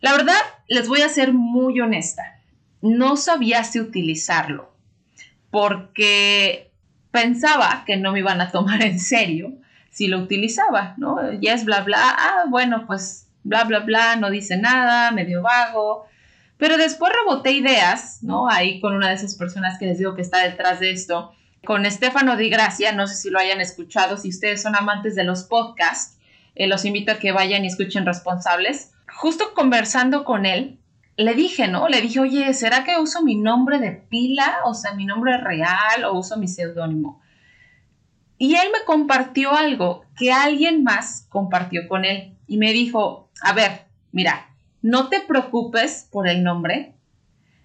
La 0.00 0.10
verdad, 0.10 0.40
les 0.66 0.88
voy 0.88 1.02
a 1.02 1.08
ser 1.08 1.32
muy 1.32 1.78
honesta. 1.78 2.40
No 2.80 3.16
sabía 3.16 3.62
si 3.62 3.78
utilizarlo, 3.78 4.74
porque 5.52 6.71
pensaba 7.12 7.84
que 7.86 7.96
no 7.96 8.10
me 8.10 8.18
iban 8.18 8.40
a 8.40 8.50
tomar 8.50 8.82
en 8.82 8.98
serio 8.98 9.52
si 9.90 10.08
lo 10.08 10.18
utilizaba, 10.18 10.94
¿no? 10.96 11.32
Ya 11.34 11.54
es 11.54 11.64
bla, 11.64 11.82
bla, 11.82 11.98
ah, 12.00 12.44
bueno, 12.48 12.86
pues 12.86 13.28
bla, 13.44 13.64
bla, 13.64 13.80
bla, 13.80 14.16
no 14.16 14.30
dice 14.30 14.56
nada, 14.56 15.12
medio 15.12 15.42
vago. 15.42 16.06
Pero 16.56 16.78
después 16.78 17.12
reboté 17.12 17.52
ideas, 17.52 18.22
¿no? 18.22 18.48
Ahí 18.48 18.80
con 18.80 18.94
una 18.94 19.08
de 19.08 19.14
esas 19.14 19.34
personas 19.34 19.78
que 19.78 19.86
les 19.86 19.98
digo 19.98 20.14
que 20.14 20.22
está 20.22 20.42
detrás 20.42 20.80
de 20.80 20.90
esto, 20.90 21.32
con 21.64 21.86
Estefano 21.86 22.36
Di 22.36 22.48
Gracia, 22.48 22.92
no 22.92 23.06
sé 23.06 23.14
si 23.14 23.30
lo 23.30 23.38
hayan 23.38 23.60
escuchado, 23.60 24.16
si 24.16 24.30
ustedes 24.30 24.62
son 24.62 24.74
amantes 24.74 25.14
de 25.14 25.24
los 25.24 25.44
podcasts, 25.44 26.18
eh, 26.54 26.66
los 26.66 26.84
invito 26.84 27.12
a 27.12 27.18
que 27.18 27.32
vayan 27.32 27.64
y 27.64 27.68
escuchen 27.68 28.06
responsables. 28.06 28.92
Justo 29.12 29.52
conversando 29.54 30.24
con 30.24 30.46
él, 30.46 30.78
le 31.16 31.34
dije, 31.34 31.68
¿no? 31.68 31.88
Le 31.88 32.00
dije, 32.00 32.20
oye, 32.20 32.54
¿será 32.54 32.84
que 32.84 32.98
uso 32.98 33.22
mi 33.22 33.36
nombre 33.36 33.78
de 33.78 33.92
pila? 33.92 34.58
O 34.64 34.74
sea, 34.74 34.94
mi 34.94 35.04
nombre 35.04 35.36
real 35.36 36.04
o 36.04 36.14
uso 36.14 36.36
mi 36.36 36.48
seudónimo. 36.48 37.20
Y 38.38 38.54
él 38.54 38.68
me 38.72 38.84
compartió 38.84 39.52
algo 39.52 40.04
que 40.16 40.32
alguien 40.32 40.82
más 40.82 41.26
compartió 41.28 41.86
con 41.88 42.04
él 42.04 42.36
y 42.46 42.56
me 42.56 42.72
dijo, 42.72 43.30
a 43.42 43.52
ver, 43.52 43.86
mira, 44.10 44.48
no 44.80 45.08
te 45.08 45.20
preocupes 45.20 46.08
por 46.10 46.28
el 46.28 46.42
nombre 46.42 46.94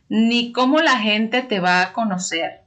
ni 0.09 0.51
cómo 0.51 0.79
la 0.79 0.99
gente 0.99 1.41
te 1.41 1.59
va 1.59 1.81
a 1.81 1.93
conocer. 1.93 2.61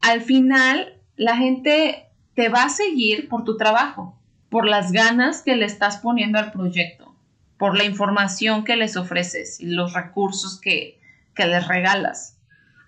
Al 0.00 0.22
final, 0.22 0.94
la 1.16 1.36
gente 1.36 2.06
te 2.34 2.48
va 2.48 2.64
a 2.64 2.70
seguir 2.70 3.28
por 3.28 3.44
tu 3.44 3.56
trabajo, 3.56 4.18
por 4.48 4.66
las 4.66 4.90
ganas 4.90 5.42
que 5.42 5.56
le 5.56 5.66
estás 5.66 5.98
poniendo 5.98 6.38
al 6.38 6.52
proyecto 6.52 7.09
por 7.60 7.76
la 7.76 7.84
información 7.84 8.64
que 8.64 8.74
les 8.74 8.96
ofreces 8.96 9.60
y 9.60 9.66
los 9.66 9.92
recursos 9.92 10.58
que, 10.58 10.98
que 11.34 11.44
les 11.44 11.68
regalas. 11.68 12.38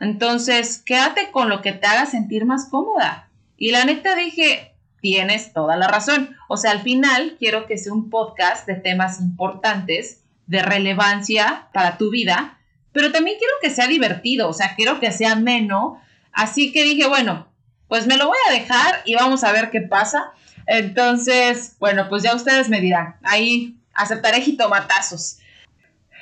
Entonces, 0.00 0.78
quédate 0.78 1.30
con 1.30 1.50
lo 1.50 1.60
que 1.60 1.72
te 1.72 1.86
haga 1.86 2.06
sentir 2.06 2.46
más 2.46 2.70
cómoda. 2.70 3.28
Y 3.58 3.70
la 3.70 3.84
neta 3.84 4.16
dije, 4.16 4.74
tienes 5.02 5.52
toda 5.52 5.76
la 5.76 5.88
razón. 5.88 6.34
O 6.48 6.56
sea, 6.56 6.70
al 6.70 6.80
final 6.80 7.36
quiero 7.38 7.66
que 7.66 7.76
sea 7.76 7.92
un 7.92 8.08
podcast 8.08 8.66
de 8.66 8.76
temas 8.76 9.20
importantes, 9.20 10.22
de 10.46 10.62
relevancia 10.62 11.68
para 11.74 11.98
tu 11.98 12.10
vida, 12.10 12.58
pero 12.92 13.12
también 13.12 13.36
quiero 13.36 13.52
que 13.60 13.68
sea 13.68 13.88
divertido, 13.88 14.48
o 14.48 14.54
sea, 14.54 14.74
quiero 14.74 15.00
que 15.00 15.12
sea 15.12 15.32
ameno. 15.32 16.00
Así 16.32 16.72
que 16.72 16.82
dije, 16.82 17.06
bueno, 17.06 17.46
pues 17.88 18.06
me 18.06 18.16
lo 18.16 18.28
voy 18.28 18.38
a 18.48 18.52
dejar 18.54 19.02
y 19.04 19.16
vamos 19.16 19.44
a 19.44 19.52
ver 19.52 19.70
qué 19.70 19.82
pasa. 19.82 20.32
Entonces, 20.66 21.76
bueno, 21.78 22.08
pues 22.08 22.22
ya 22.22 22.34
ustedes 22.34 22.70
me 22.70 22.80
dirán. 22.80 23.16
Ahí 23.22 23.76
aceptaré 23.94 24.40
jitomatazos. 24.40 25.38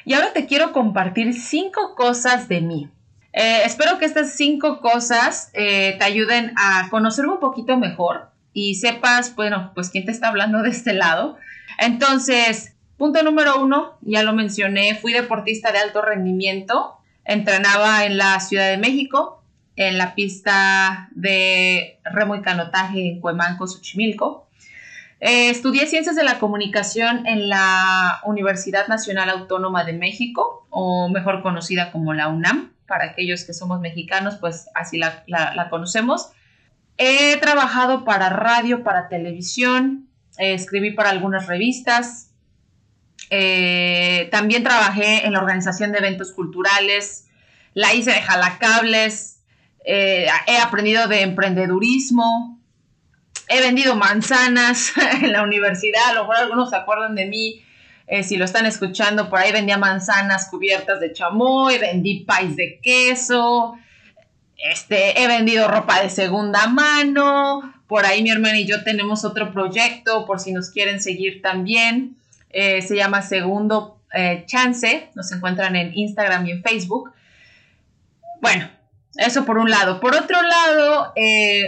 Y 0.04 0.14
ahora 0.14 0.32
te 0.32 0.46
quiero 0.46 0.72
compartir 0.72 1.34
cinco 1.34 1.94
cosas 1.94 2.48
de 2.48 2.60
mí. 2.60 2.90
Eh, 3.32 3.62
espero 3.64 3.98
que 3.98 4.06
estas 4.06 4.34
cinco 4.34 4.80
cosas 4.80 5.50
eh, 5.52 5.96
te 5.98 6.04
ayuden 6.04 6.52
a 6.56 6.88
conocerme 6.90 7.34
un 7.34 7.40
poquito 7.40 7.76
mejor 7.76 8.30
y 8.52 8.74
sepas, 8.74 9.34
bueno, 9.36 9.70
pues 9.74 9.90
quién 9.90 10.04
te 10.04 10.10
está 10.10 10.28
hablando 10.28 10.62
de 10.62 10.70
este 10.70 10.92
lado. 10.92 11.36
Entonces, 11.78 12.74
punto 12.96 13.22
número 13.22 13.60
uno, 13.62 13.98
ya 14.00 14.22
lo 14.22 14.32
mencioné, 14.32 14.96
fui 14.96 15.12
deportista 15.12 15.70
de 15.70 15.78
alto 15.78 16.02
rendimiento, 16.02 16.96
entrenaba 17.24 18.04
en 18.04 18.18
la 18.18 18.40
Ciudad 18.40 18.68
de 18.68 18.78
México, 18.78 19.44
en 19.76 19.96
la 19.96 20.14
pista 20.14 21.08
de 21.12 22.00
remo 22.04 22.34
y 22.34 22.42
canotaje 22.42 23.12
en 23.12 23.20
Cuemanco, 23.20 23.66
Xochimilco. 23.66 24.49
Eh, 25.20 25.50
estudié 25.50 25.86
Ciencias 25.86 26.16
de 26.16 26.24
la 26.24 26.38
Comunicación 26.38 27.26
en 27.26 27.50
la 27.50 28.20
Universidad 28.24 28.88
Nacional 28.88 29.28
Autónoma 29.28 29.84
de 29.84 29.92
México, 29.92 30.66
o 30.70 31.10
mejor 31.10 31.42
conocida 31.42 31.92
como 31.92 32.14
la 32.14 32.28
UNAM. 32.28 32.72
Para 32.86 33.04
aquellos 33.04 33.44
que 33.44 33.52
somos 33.52 33.80
mexicanos, 33.80 34.36
pues 34.40 34.68
así 34.74 34.98
la, 34.98 35.68
conocemos. 35.70 36.30
He 36.96 37.36
trabajado 37.36 38.04
para 38.04 38.30
radio, 38.30 38.82
para 38.82 39.08
televisión, 39.08 40.08
escribí 40.38 40.90
para 40.92 41.10
algunas 41.10 41.46
revistas. 41.46 42.32
Eh, 43.28 44.28
también 44.32 44.64
trabajé 44.64 45.24
en 45.24 45.34
la 45.34 45.38
organización 45.38 45.92
de 45.92 45.98
eventos 45.98 46.32
culturales. 46.32 47.28
La 47.74 47.94
hice 47.94 48.10
de 48.10 48.22
jalacables. 48.22 49.42
Eh, 49.84 50.26
he 50.46 50.58
aprendido 50.58 51.06
de 51.08 51.22
emprendedurismo, 51.22 52.59
he 53.50 53.60
vendido 53.60 53.96
manzanas 53.96 54.92
en 55.22 55.32
la 55.32 55.42
universidad, 55.42 56.10
a 56.10 56.14
lo 56.14 56.20
mejor 56.20 56.36
algunos 56.36 56.70
se 56.70 56.76
acuerdan 56.76 57.14
de 57.14 57.26
mí, 57.26 57.62
eh, 58.06 58.22
si 58.22 58.36
lo 58.36 58.44
están 58.44 58.64
escuchando, 58.64 59.28
por 59.28 59.40
ahí 59.40 59.52
vendía 59.52 59.76
manzanas 59.76 60.48
cubiertas 60.48 61.00
de 61.00 61.12
chamoy, 61.12 61.78
vendí 61.78 62.20
pais 62.20 62.56
de 62.56 62.80
queso, 62.80 63.74
este, 64.56 65.20
he 65.20 65.26
vendido 65.26 65.68
ropa 65.68 66.00
de 66.00 66.10
segunda 66.10 66.68
mano, 66.68 67.74
por 67.88 68.06
ahí 68.06 68.22
mi 68.22 68.30
hermana 68.30 68.58
y 68.58 68.66
yo 68.66 68.84
tenemos 68.84 69.24
otro 69.24 69.52
proyecto, 69.52 70.26
por 70.26 70.38
si 70.38 70.52
nos 70.52 70.70
quieren 70.70 71.00
seguir 71.02 71.42
también, 71.42 72.16
eh, 72.50 72.82
se 72.82 72.96
llama 72.96 73.22
Segundo 73.22 74.00
eh, 74.12 74.44
Chance, 74.46 75.10
nos 75.14 75.30
encuentran 75.32 75.74
en 75.76 75.96
Instagram 75.96 76.46
y 76.46 76.52
en 76.52 76.62
Facebook. 76.62 77.12
Bueno, 78.40 78.68
eso 79.16 79.44
por 79.44 79.58
un 79.58 79.70
lado. 79.70 80.00
Por 80.00 80.14
otro 80.14 80.40
lado, 80.40 81.12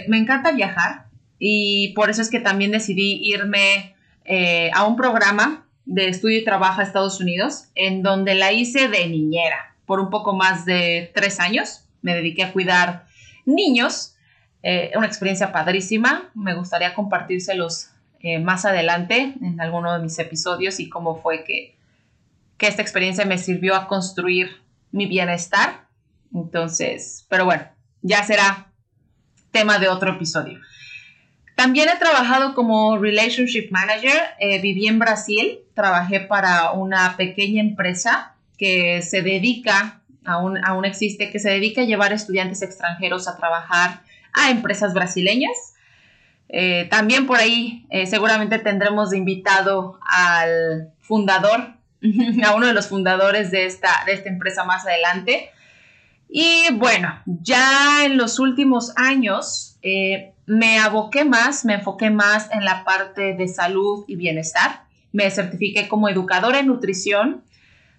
me 0.08 0.16
encanta 0.16 0.52
viajar 0.52 1.01
y 1.44 1.88
por 1.94 2.08
eso 2.08 2.22
es 2.22 2.30
que 2.30 2.38
también 2.38 2.70
decidí 2.70 3.20
irme 3.20 3.96
eh, 4.24 4.70
a 4.74 4.86
un 4.86 4.94
programa 4.94 5.66
de 5.86 6.06
estudio 6.06 6.38
y 6.38 6.44
trabajo 6.44 6.80
a 6.80 6.84
Estados 6.84 7.18
Unidos, 7.18 7.64
en 7.74 8.04
donde 8.04 8.36
la 8.36 8.52
hice 8.52 8.86
de 8.86 9.08
niñera 9.08 9.74
por 9.84 9.98
un 9.98 10.08
poco 10.08 10.36
más 10.36 10.64
de 10.66 11.10
tres 11.16 11.40
años. 11.40 11.84
Me 12.00 12.14
dediqué 12.14 12.44
a 12.44 12.52
cuidar 12.52 13.06
niños, 13.44 14.14
eh, 14.62 14.92
una 14.94 15.08
experiencia 15.08 15.50
padrísima. 15.50 16.30
Me 16.36 16.54
gustaría 16.54 16.94
compartírselos 16.94 17.88
eh, 18.20 18.38
más 18.38 18.64
adelante 18.64 19.34
en 19.42 19.60
alguno 19.60 19.92
de 19.94 19.98
mis 19.98 20.16
episodios 20.20 20.78
y 20.78 20.88
cómo 20.88 21.20
fue 21.22 21.42
que, 21.42 21.74
que 22.56 22.68
esta 22.68 22.82
experiencia 22.82 23.24
me 23.24 23.38
sirvió 23.38 23.74
a 23.74 23.88
construir 23.88 24.62
mi 24.92 25.06
bienestar. 25.06 25.88
Entonces, 26.32 27.26
pero 27.28 27.46
bueno, 27.46 27.64
ya 28.00 28.22
será 28.22 28.68
tema 29.50 29.80
de 29.80 29.88
otro 29.88 30.12
episodio. 30.12 30.60
También 31.54 31.88
he 31.88 31.98
trabajado 31.98 32.54
como 32.54 32.98
Relationship 32.98 33.68
Manager. 33.70 34.20
Eh, 34.38 34.60
viví 34.60 34.86
en 34.86 34.98
Brasil, 34.98 35.60
trabajé 35.74 36.20
para 36.20 36.72
una 36.72 37.16
pequeña 37.16 37.60
empresa 37.60 38.34
que 38.56 39.02
se 39.02 39.22
dedica, 39.22 40.00
aún, 40.24 40.58
aún 40.64 40.84
existe, 40.84 41.30
que 41.30 41.38
se 41.38 41.50
dedica 41.50 41.82
a 41.82 41.84
llevar 41.84 42.12
estudiantes 42.12 42.62
extranjeros 42.62 43.28
a 43.28 43.36
trabajar 43.36 44.02
a 44.32 44.50
empresas 44.50 44.94
brasileñas. 44.94 45.74
Eh, 46.48 46.86
también 46.90 47.26
por 47.26 47.38
ahí 47.38 47.86
eh, 47.90 48.06
seguramente 48.06 48.58
tendremos 48.58 49.14
invitado 49.14 49.98
al 50.06 50.92
fundador, 51.00 51.74
a 52.44 52.54
uno 52.54 52.66
de 52.66 52.74
los 52.74 52.88
fundadores 52.88 53.50
de 53.50 53.66
esta, 53.66 54.02
de 54.06 54.12
esta 54.14 54.28
empresa 54.28 54.64
más 54.64 54.86
adelante. 54.86 55.50
Y 56.28 56.72
bueno, 56.72 57.20
ya 57.26 58.04
en 58.04 58.16
los 58.16 58.38
últimos 58.38 58.92
años 58.96 59.71
me 60.46 60.78
aboqué 60.78 61.24
más, 61.24 61.64
me 61.64 61.74
enfoqué 61.74 62.10
más 62.10 62.50
en 62.52 62.64
la 62.64 62.84
parte 62.84 63.34
de 63.34 63.48
salud 63.48 64.04
y 64.06 64.16
bienestar. 64.16 64.84
Me 65.12 65.30
certifiqué 65.30 65.88
como 65.88 66.08
educadora 66.08 66.60
en 66.60 66.66
nutrición 66.68 67.42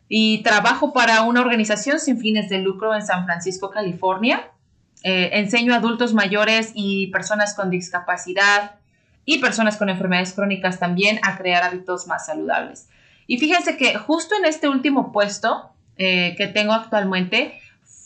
y 0.08 0.44
trabajo 0.44 0.94
para 0.94 1.24
una 1.24 1.42
organización 1.42 2.00
sin 2.00 2.20
fines 2.20 2.50
de 2.50 2.60
lucro 2.60 2.94
en 2.94 3.06
San 3.06 3.26
Francisco, 3.26 3.72
California. 3.72 4.50
Eh, 5.04 5.32
enseño 5.34 5.74
a 5.74 5.78
adultos 5.78 6.14
mayores 6.14 6.72
y 6.76 7.08
personas 7.08 7.56
con 7.56 7.70
discapacidad 7.70 8.76
y 9.26 9.40
personas 9.40 9.78
con 9.78 9.90
enfermedades 9.90 10.34
crónicas 10.34 10.80
también 10.80 11.20
a 11.24 11.38
crear 11.38 11.64
hábitos 11.64 12.08
más 12.08 12.26
saludables. 12.26 12.88
Y 13.28 13.38
fíjense 13.38 13.78
que 13.78 13.96
justo 13.96 14.36
en 14.36 14.46
este 14.46 14.70
último 14.70 15.12
puesto 15.12 15.72
eh, 15.98 16.36
que 16.38 16.48
tengo 16.48 16.74
actualmente, 16.74 17.60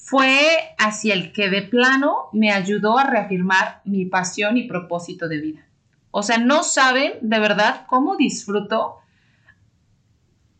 fue 0.08 0.39
hacia 0.78 1.13
el 1.13 1.34
que 1.34 1.50
de 1.50 1.63
plano 1.63 2.30
me 2.32 2.54
ayudó 2.54 2.98
a 2.98 3.04
reafirmar 3.04 3.82
mi 3.84 4.06
pasión 4.06 4.56
y 4.56 4.65
propósito 4.65 5.28
de 5.28 5.41
vida. 5.41 5.67
O 6.12 6.24
sea, 6.24 6.38
no 6.38 6.63
saben 6.63 7.15
de 7.20 7.39
verdad 7.39 7.86
cómo 7.89 8.15
disfruto 8.15 9.00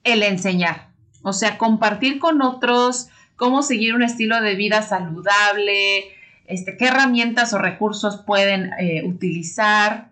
el 0.04 0.22
enseñar. 0.24 0.90
O 1.22 1.32
sea, 1.32 1.58
compartir 1.58 2.20
con 2.20 2.42
otros 2.42 3.08
cómo 3.38 3.64
seguir 3.64 3.96
un 3.96 4.04
estilo 4.04 4.42
de 4.42 4.56
vida 4.56 4.82
saludable, 4.82 6.12
este, 6.46 6.76
qué 6.76 6.88
herramientas 6.88 7.54
o 7.54 7.58
recursos 7.58 8.18
pueden 8.18 8.74
eh, 8.78 9.06
utilizar. 9.06 10.10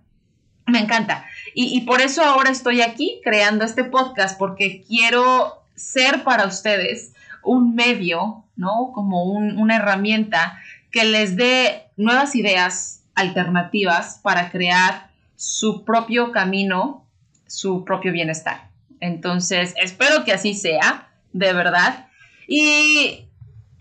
Me 0.65 0.79
encanta. 0.79 1.25
Y, 1.53 1.81
por 1.81 1.99
eso 1.99 2.23
ahora 2.23 2.51
estoy 2.51 2.81
aquí 2.81 3.19
creando 3.21 3.65
este 3.65 3.83
podcast, 3.83 4.39
porque 4.39 4.81
quiero 4.87 5.61
ser 5.75 6.23
para 6.23 6.47
ustedes 6.47 7.13
un 7.43 7.75
medio, 7.75 8.44
¿no? 8.55 8.91
Como 8.93 9.23
una 9.23 9.77
herramienta 9.77 10.59
que 10.91 11.03
les 11.03 11.35
dé 11.35 11.87
nuevas 11.97 12.35
ideas 12.35 13.03
alternativas 13.15 14.19
para 14.21 14.51
crear 14.51 15.09
su 15.35 15.83
propio 15.83 16.31
camino, 16.31 17.05
su 17.47 17.83
propio 17.83 18.11
bienestar. 18.11 18.69
Entonces, 18.99 19.73
espero 19.81 20.23
que 20.23 20.33
así 20.33 20.53
sea, 20.53 21.09
de 21.33 21.53
verdad. 21.53 22.07
Y 22.47 23.27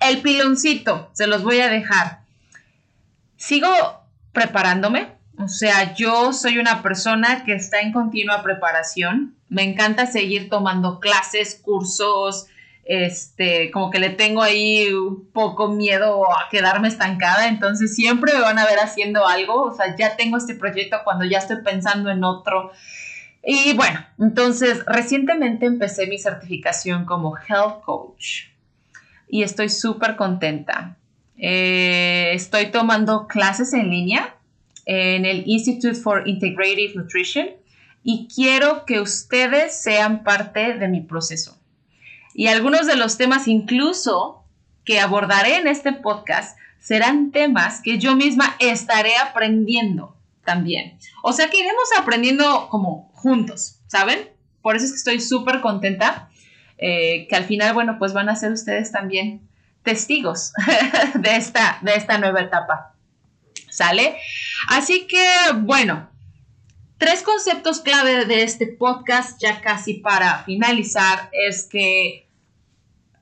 el 0.01 0.21
piloncito, 0.23 1.11
se 1.13 1.27
los 1.27 1.43
voy 1.43 1.61
a 1.61 1.69
dejar. 1.69 2.21
Sigo 3.37 3.69
preparándome, 4.33 5.15
o 5.39 5.49
sea, 5.49 5.95
yo 5.95 6.33
soy 6.33 6.59
una 6.59 6.83
persona 6.83 7.45
que 7.45 7.55
está 7.55 7.81
en 7.81 7.93
continua 7.93 8.43
preparación. 8.43 9.37
Me 9.49 9.63
encanta 9.63 10.07
seguir 10.07 10.49
tomando 10.49 11.01
clases, 11.01 11.61
cursos, 11.63 12.47
este, 12.87 13.71
como 13.71 13.91
que 13.91 13.99
le 13.99 14.11
tengo 14.11 14.43
ahí 14.43 14.93
un 14.93 15.31
poco 15.33 15.69
miedo 15.69 16.25
a 16.31 16.49
quedarme 16.51 16.89
estancada, 16.89 17.49
entonces 17.49 17.95
siempre 17.95 18.33
me 18.35 18.41
van 18.41 18.59
a 18.59 18.67
ver 18.67 18.79
haciendo 18.79 19.27
algo, 19.27 19.63
o 19.63 19.75
sea, 19.75 19.97
ya 19.97 20.17
tengo 20.17 20.37
este 20.37 20.55
proyecto 20.55 20.99
cuando 21.05 21.25
ya 21.25 21.39
estoy 21.39 21.63
pensando 21.63 22.11
en 22.11 22.25
otro. 22.25 22.73
Y 23.43 23.75
bueno, 23.75 24.05
entonces 24.19 24.85
recientemente 24.87 25.67
empecé 25.67 26.07
mi 26.07 26.19
certificación 26.19 27.05
como 27.05 27.37
Health 27.37 27.83
Coach 27.85 28.45
y 29.29 29.43
estoy 29.43 29.69
súper 29.69 30.17
contenta. 30.17 30.97
Eh, 31.37 32.31
estoy 32.33 32.67
tomando 32.67 33.27
clases 33.27 33.73
en 33.73 33.91
línea 33.91 34.37
en 34.87 35.25
el 35.25 35.43
Institute 35.47 35.95
for 35.95 36.27
Integrative 36.27 36.93
Nutrition 36.95 37.49
y 38.03 38.29
quiero 38.35 38.85
que 38.85 39.01
ustedes 39.01 39.77
sean 39.77 40.23
parte 40.25 40.75
de 40.75 40.89
mi 40.89 41.01
proceso. 41.01 41.59
Y 42.35 42.49
algunos 42.49 42.87
de 42.87 42.97
los 42.97 43.17
temas 43.17 43.49
incluso 43.49 44.45
que 44.85 45.01
abordaré 45.01 45.57
en 45.57 45.69
este 45.69 45.93
podcast 45.93 46.59
serán 46.81 47.31
temas 47.31 47.81
que 47.81 47.99
yo 47.99 48.17
misma 48.17 48.57
estaré 48.59 49.17
aprendiendo 49.17 50.17
también. 50.45 50.99
O 51.23 51.33
sea 51.33 51.49
que 51.49 51.61
iremos 51.61 51.89
aprendiendo 51.97 52.69
como 52.69 53.11
juntos, 53.15 53.79
¿saben? 53.87 54.29
Por 54.61 54.77
eso 54.77 54.85
es 54.85 54.91
que 54.91 54.99
estoy 54.99 55.21
súper 55.21 55.61
contenta 55.61 56.29
eh, 56.77 57.27
que 57.29 57.37
al 57.37 57.45
final, 57.45 57.73
bueno, 57.73 57.97
pues 57.99 58.13
van 58.13 58.29
a 58.29 58.37
ser 58.37 58.53
ustedes 58.53 58.93
también 58.93 59.49
testigos 59.83 60.53
de 61.15 61.37
esta, 61.37 61.79
de 61.83 61.95
esta 61.95 62.19
nueva 62.19 62.41
etapa. 62.41 62.95
¿Sale? 63.71 64.17
Así 64.69 65.07
que, 65.07 65.27
bueno, 65.57 66.11
tres 66.99 67.23
conceptos 67.23 67.81
clave 67.81 68.25
de 68.25 68.43
este 68.43 68.67
podcast, 68.67 69.41
ya 69.41 69.61
casi 69.61 69.95
para 69.95 70.45
finalizar, 70.45 71.31
es 71.33 71.67
que 71.67 72.24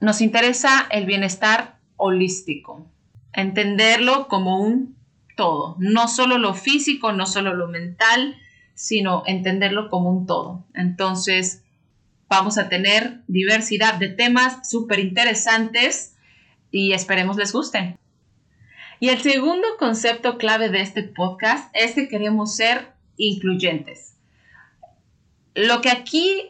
nos 0.02 0.20
interesa 0.20 0.88
el 0.90 1.06
bienestar 1.06 1.78
holístico, 1.96 2.90
entenderlo 3.32 4.26
como 4.26 4.58
un 4.58 4.96
todo, 5.36 5.76
no 5.78 6.08
solo 6.08 6.38
lo 6.38 6.54
físico, 6.54 7.12
no 7.12 7.24
solo 7.24 7.54
lo 7.54 7.68
mental, 7.68 8.36
sino 8.74 9.22
entenderlo 9.26 9.88
como 9.90 10.10
un 10.10 10.26
todo. 10.26 10.64
Entonces, 10.74 11.62
vamos 12.28 12.58
a 12.58 12.68
tener 12.68 13.20
diversidad 13.28 13.94
de 13.94 14.08
temas 14.08 14.68
súper 14.68 14.98
interesantes 14.98 16.16
y 16.72 16.94
esperemos 16.94 17.36
les 17.36 17.52
gusten. 17.52 17.96
Y 18.98 19.10
el 19.10 19.22
segundo 19.22 19.68
concepto 19.78 20.36
clave 20.36 20.68
de 20.68 20.80
este 20.80 21.04
podcast 21.04 21.70
es 21.74 21.92
que 21.92 22.08
queremos 22.08 22.56
ser 22.56 22.88
incluyentes. 23.16 24.16
Lo 25.54 25.80
que 25.80 25.90
aquí 25.90 26.48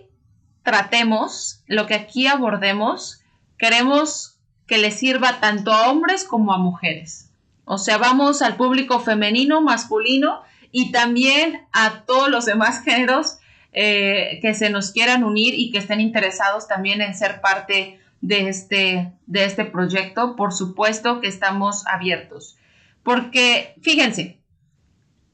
tratemos, 0.63 1.63
lo 1.67 1.87
que 1.87 1.95
aquí 1.95 2.27
abordemos, 2.27 3.22
queremos 3.63 4.41
que 4.67 4.77
le 4.77 4.91
sirva 4.91 5.39
tanto 5.39 5.73
a 5.73 5.89
hombres 5.89 6.25
como 6.25 6.53
a 6.53 6.59
mujeres. 6.59 7.31
O 7.65 7.79
sea, 7.79 7.97
vamos 7.97 8.43
al 8.43 8.57
público 8.57 8.99
femenino, 8.99 9.61
masculino 9.61 10.43
y 10.73 10.91
también 10.91 11.61
a 11.71 12.01
todos 12.05 12.29
los 12.29 12.45
demás 12.45 12.83
géneros 12.85 13.39
eh, 13.73 14.41
que 14.43 14.55
se 14.55 14.69
nos 14.69 14.91
quieran 14.91 15.23
unir 15.23 15.55
y 15.55 15.71
que 15.71 15.79
estén 15.79 16.01
interesados 16.01 16.67
también 16.67 17.01
en 17.03 17.15
ser 17.15 17.41
parte 17.41 18.01
de 18.21 18.49
este, 18.49 19.13
de 19.27 19.45
este 19.45 19.65
proyecto, 19.65 20.35
por 20.35 20.53
supuesto 20.53 21.21
que 21.21 21.29
estamos 21.29 21.87
abiertos. 21.87 22.57
Porque, 23.05 23.77
fíjense, 23.81 24.41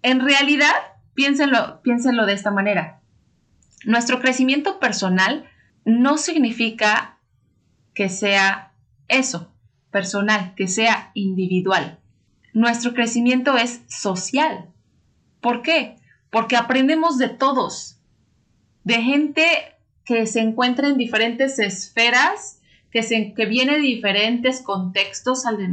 en 0.02 0.20
realidad, 0.20 0.74
piénsenlo, 1.14 1.80
piénsenlo 1.80 2.26
de 2.26 2.34
esta 2.34 2.50
manera. 2.50 3.00
Nuestro 3.86 4.20
crecimiento 4.20 4.78
personal 4.78 5.48
no 5.86 6.18
significa 6.18 7.17
que 7.98 8.08
sea 8.08 8.74
eso, 9.08 9.52
personal, 9.90 10.54
que 10.54 10.68
sea 10.68 11.10
individual. 11.14 11.98
Nuestro 12.52 12.94
crecimiento 12.94 13.56
es 13.56 13.80
social. 13.88 14.70
¿Por 15.40 15.62
qué? 15.62 15.96
Porque 16.30 16.54
aprendemos 16.54 17.18
de 17.18 17.28
todos, 17.28 17.98
de 18.84 19.02
gente 19.02 19.44
que 20.04 20.28
se 20.28 20.38
encuentra 20.38 20.86
en 20.86 20.96
diferentes 20.96 21.58
esferas 21.58 22.60
que, 22.92 23.02
se, 23.02 23.34
que 23.34 23.46
viene 23.46 23.72
de 23.72 23.80
diferentes 23.80 24.62
contextos 24.62 25.44
al, 25.44 25.56
de 25.56 25.68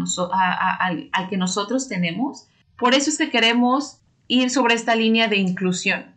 al, 1.12 1.30
que 1.30 1.38
nosotros 1.38 1.88
tenemos. 1.88 2.48
Por 2.76 2.96
eso 2.96 3.12
es 3.12 3.20
que 3.20 3.30
queremos 3.30 4.00
ir 4.28 4.50
sobre 4.50 4.74
esta 4.74 4.96
línea 4.96 5.28
de 5.28 5.38
inclusión, 5.38 6.16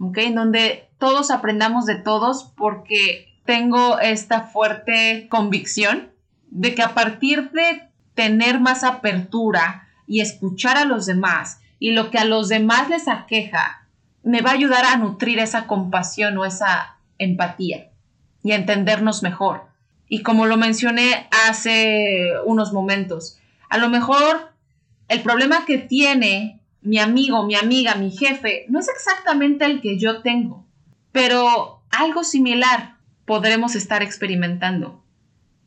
¿ok? 0.00 0.18
Donde 0.34 0.90
todos 0.98 1.30
aprendamos 1.30 1.86
de 1.86 1.94
todos 1.94 2.52
porque 2.58 3.35
tengo 3.46 3.98
esta 4.00 4.42
fuerte 4.42 5.28
convicción 5.30 6.10
de 6.50 6.74
que 6.74 6.82
a 6.82 6.94
partir 6.94 7.50
de 7.52 7.88
tener 8.14 8.60
más 8.60 8.84
apertura 8.84 9.88
y 10.06 10.20
escuchar 10.20 10.76
a 10.76 10.84
los 10.84 11.06
demás 11.06 11.60
y 11.78 11.92
lo 11.92 12.10
que 12.10 12.18
a 12.18 12.24
los 12.24 12.48
demás 12.48 12.88
les 12.88 13.08
aqueja, 13.08 13.86
me 14.22 14.40
va 14.40 14.50
a 14.50 14.54
ayudar 14.54 14.84
a 14.84 14.96
nutrir 14.96 15.38
esa 15.38 15.66
compasión 15.66 16.36
o 16.38 16.44
esa 16.44 16.96
empatía 17.18 17.90
y 18.42 18.52
entendernos 18.52 19.22
mejor. 19.22 19.64
Y 20.08 20.22
como 20.22 20.46
lo 20.46 20.56
mencioné 20.56 21.28
hace 21.46 22.32
unos 22.44 22.72
momentos, 22.72 23.38
a 23.68 23.78
lo 23.78 23.88
mejor 23.88 24.52
el 25.08 25.20
problema 25.22 25.64
que 25.64 25.78
tiene 25.78 26.60
mi 26.80 26.98
amigo, 26.98 27.44
mi 27.44 27.56
amiga, 27.56 27.96
mi 27.96 28.10
jefe, 28.10 28.64
no 28.68 28.78
es 28.78 28.88
exactamente 28.88 29.64
el 29.64 29.80
que 29.80 29.98
yo 29.98 30.22
tengo, 30.22 30.64
pero 31.12 31.82
algo 31.90 32.24
similar 32.24 32.95
podremos 33.26 33.74
estar 33.74 34.02
experimentando. 34.02 35.04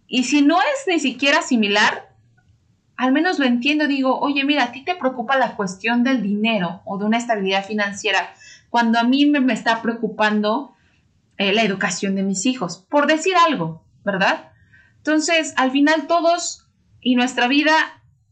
Y 0.08 0.24
si 0.24 0.42
no 0.42 0.60
es 0.60 0.88
ni 0.88 1.00
siquiera 1.00 1.42
similar, 1.44 2.10
al 2.98 3.12
menos 3.12 3.38
lo 3.38 3.46
entiendo, 3.46 3.88
digo, 3.88 4.20
oye, 4.20 4.44
mira, 4.44 4.64
a 4.64 4.72
ti 4.72 4.84
te 4.84 4.96
preocupa 4.96 5.38
la 5.38 5.56
cuestión 5.56 6.04
del 6.04 6.24
dinero 6.24 6.82
o 6.86 6.98
de 6.98 7.06
una 7.06 7.18
estabilidad 7.18 7.66
financiera, 7.66 8.34
cuando 8.70 9.00
a 9.00 9.04
mí 9.04 9.26
me, 9.28 9.54
está 9.54 9.82
preocupando 9.82 10.74
eh, 11.38 11.54
la 11.54 11.64
educación 11.64 12.16
de 12.16 12.24
mis 12.24 12.46
hijos, 12.46 12.86
por 12.90 13.06
decir 13.06 13.36
algo. 13.36 13.84
¿verdad? 14.04 14.52
Entonces, 14.98 15.54
al 15.58 15.72
final 15.72 16.08
todos 16.08 16.68
y 17.02 17.16
nuestra 17.16 17.48
vida 17.48 17.74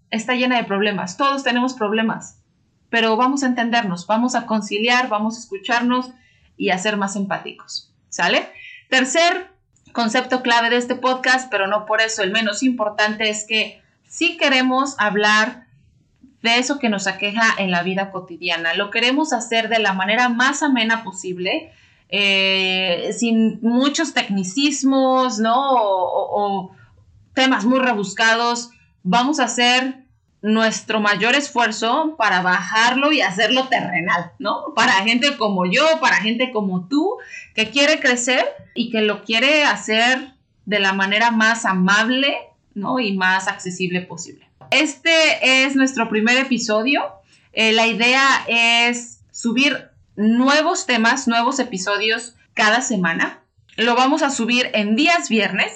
está 0.09 0.33
llena 0.33 0.57
de 0.57 0.63
problemas, 0.63 1.17
todos 1.17 1.43
tenemos 1.43 1.73
problemas, 1.73 2.41
pero 2.89 3.15
vamos 3.17 3.43
a 3.43 3.47
entendernos, 3.47 4.07
vamos 4.07 4.35
a 4.35 4.45
conciliar, 4.45 5.09
vamos 5.09 5.35
a 5.35 5.39
escucharnos 5.39 6.11
y 6.55 6.69
a 6.69 6.77
ser 6.77 6.97
más 6.97 7.15
empáticos, 7.15 7.93
¿sale? 8.09 8.49
Tercer 8.89 9.51
concepto 9.93 10.41
clave 10.41 10.69
de 10.69 10.77
este 10.77 10.95
podcast, 10.95 11.49
pero 11.49 11.67
no 11.67 11.85
por 11.85 12.01
eso 12.01 12.23
el 12.23 12.31
menos 12.31 12.63
importante, 12.63 13.29
es 13.29 13.45
que 13.47 13.81
si 14.07 14.37
queremos 14.37 14.95
hablar 14.99 15.67
de 16.41 16.59
eso 16.59 16.79
que 16.79 16.89
nos 16.89 17.07
aqueja 17.07 17.43
en 17.57 17.71
la 17.71 17.83
vida 17.83 18.11
cotidiana. 18.11 18.73
Lo 18.73 18.91
queremos 18.91 19.33
hacer 19.33 19.69
de 19.69 19.79
la 19.79 19.93
manera 19.93 20.29
más 20.29 20.63
amena 20.63 21.03
posible, 21.03 21.71
eh, 22.09 23.13
sin 23.17 23.59
muchos 23.61 24.13
tecnicismos, 24.13 25.39
¿no? 25.39 25.55
O, 25.55 26.71
temas 27.33 27.65
muy 27.65 27.79
rebuscados. 27.79 28.71
Vamos 29.03 29.39
a 29.39 29.43
hacer 29.43 30.05
nuestro 30.41 30.99
mayor 30.99 31.35
esfuerzo 31.35 32.15
para 32.17 32.41
bajarlo 32.41 33.11
y 33.11 33.21
hacerlo 33.21 33.67
terrenal, 33.67 34.31
¿no? 34.39 34.73
Para 34.75 34.93
gente 35.03 35.35
como 35.37 35.65
yo, 35.65 35.99
para 35.99 36.17
gente 36.17 36.51
como 36.51 36.87
tú, 36.87 37.17
que 37.55 37.69
quiere 37.69 37.99
crecer 37.99 38.45
y 38.75 38.91
que 38.91 39.01
lo 39.01 39.23
quiere 39.23 39.63
hacer 39.63 40.33
de 40.65 40.79
la 40.79 40.93
manera 40.93 41.31
más 41.31 41.65
amable, 41.65 42.37
¿no? 42.75 42.99
Y 42.99 43.13
más 43.17 43.47
accesible 43.47 44.01
posible. 44.01 44.47
Este 44.71 45.65
es 45.65 45.75
nuestro 45.75 46.09
primer 46.09 46.37
episodio. 46.37 47.01
Eh, 47.53 47.71
la 47.71 47.87
idea 47.87 48.45
es 48.47 49.21
subir 49.31 49.89
nuevos 50.15 50.85
temas, 50.85 51.27
nuevos 51.27 51.59
episodios 51.59 52.35
cada 52.53 52.81
semana. 52.81 53.39
Lo 53.75 53.95
vamos 53.95 54.21
a 54.23 54.29
subir 54.29 54.69
en 54.73 54.95
días 54.95 55.29
viernes 55.29 55.71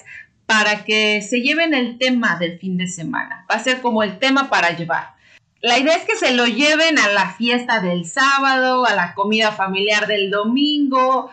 para 0.52 0.84
que 0.84 1.22
se 1.22 1.40
lleven 1.40 1.74
el 1.74 1.98
tema 1.98 2.38
del 2.38 2.60
fin 2.60 2.76
de 2.76 2.86
semana. 2.86 3.46
Va 3.50 3.56
a 3.56 3.64
ser 3.64 3.80
como 3.80 4.04
el 4.04 4.20
tema 4.20 4.50
para 4.50 4.76
llevar. 4.76 5.16
La 5.62 5.80
idea 5.80 5.96
es 5.96 6.04
que 6.04 6.18
se 6.18 6.34
lo 6.34 6.46
lleven 6.46 7.00
a 7.00 7.08
la 7.08 7.32
fiesta 7.32 7.80
del 7.80 8.04
sábado, 8.04 8.86
a 8.86 8.94
la 8.94 9.14
comida 9.14 9.54
familiar 9.54 10.08
del 10.08 10.30
domingo, 10.30 11.32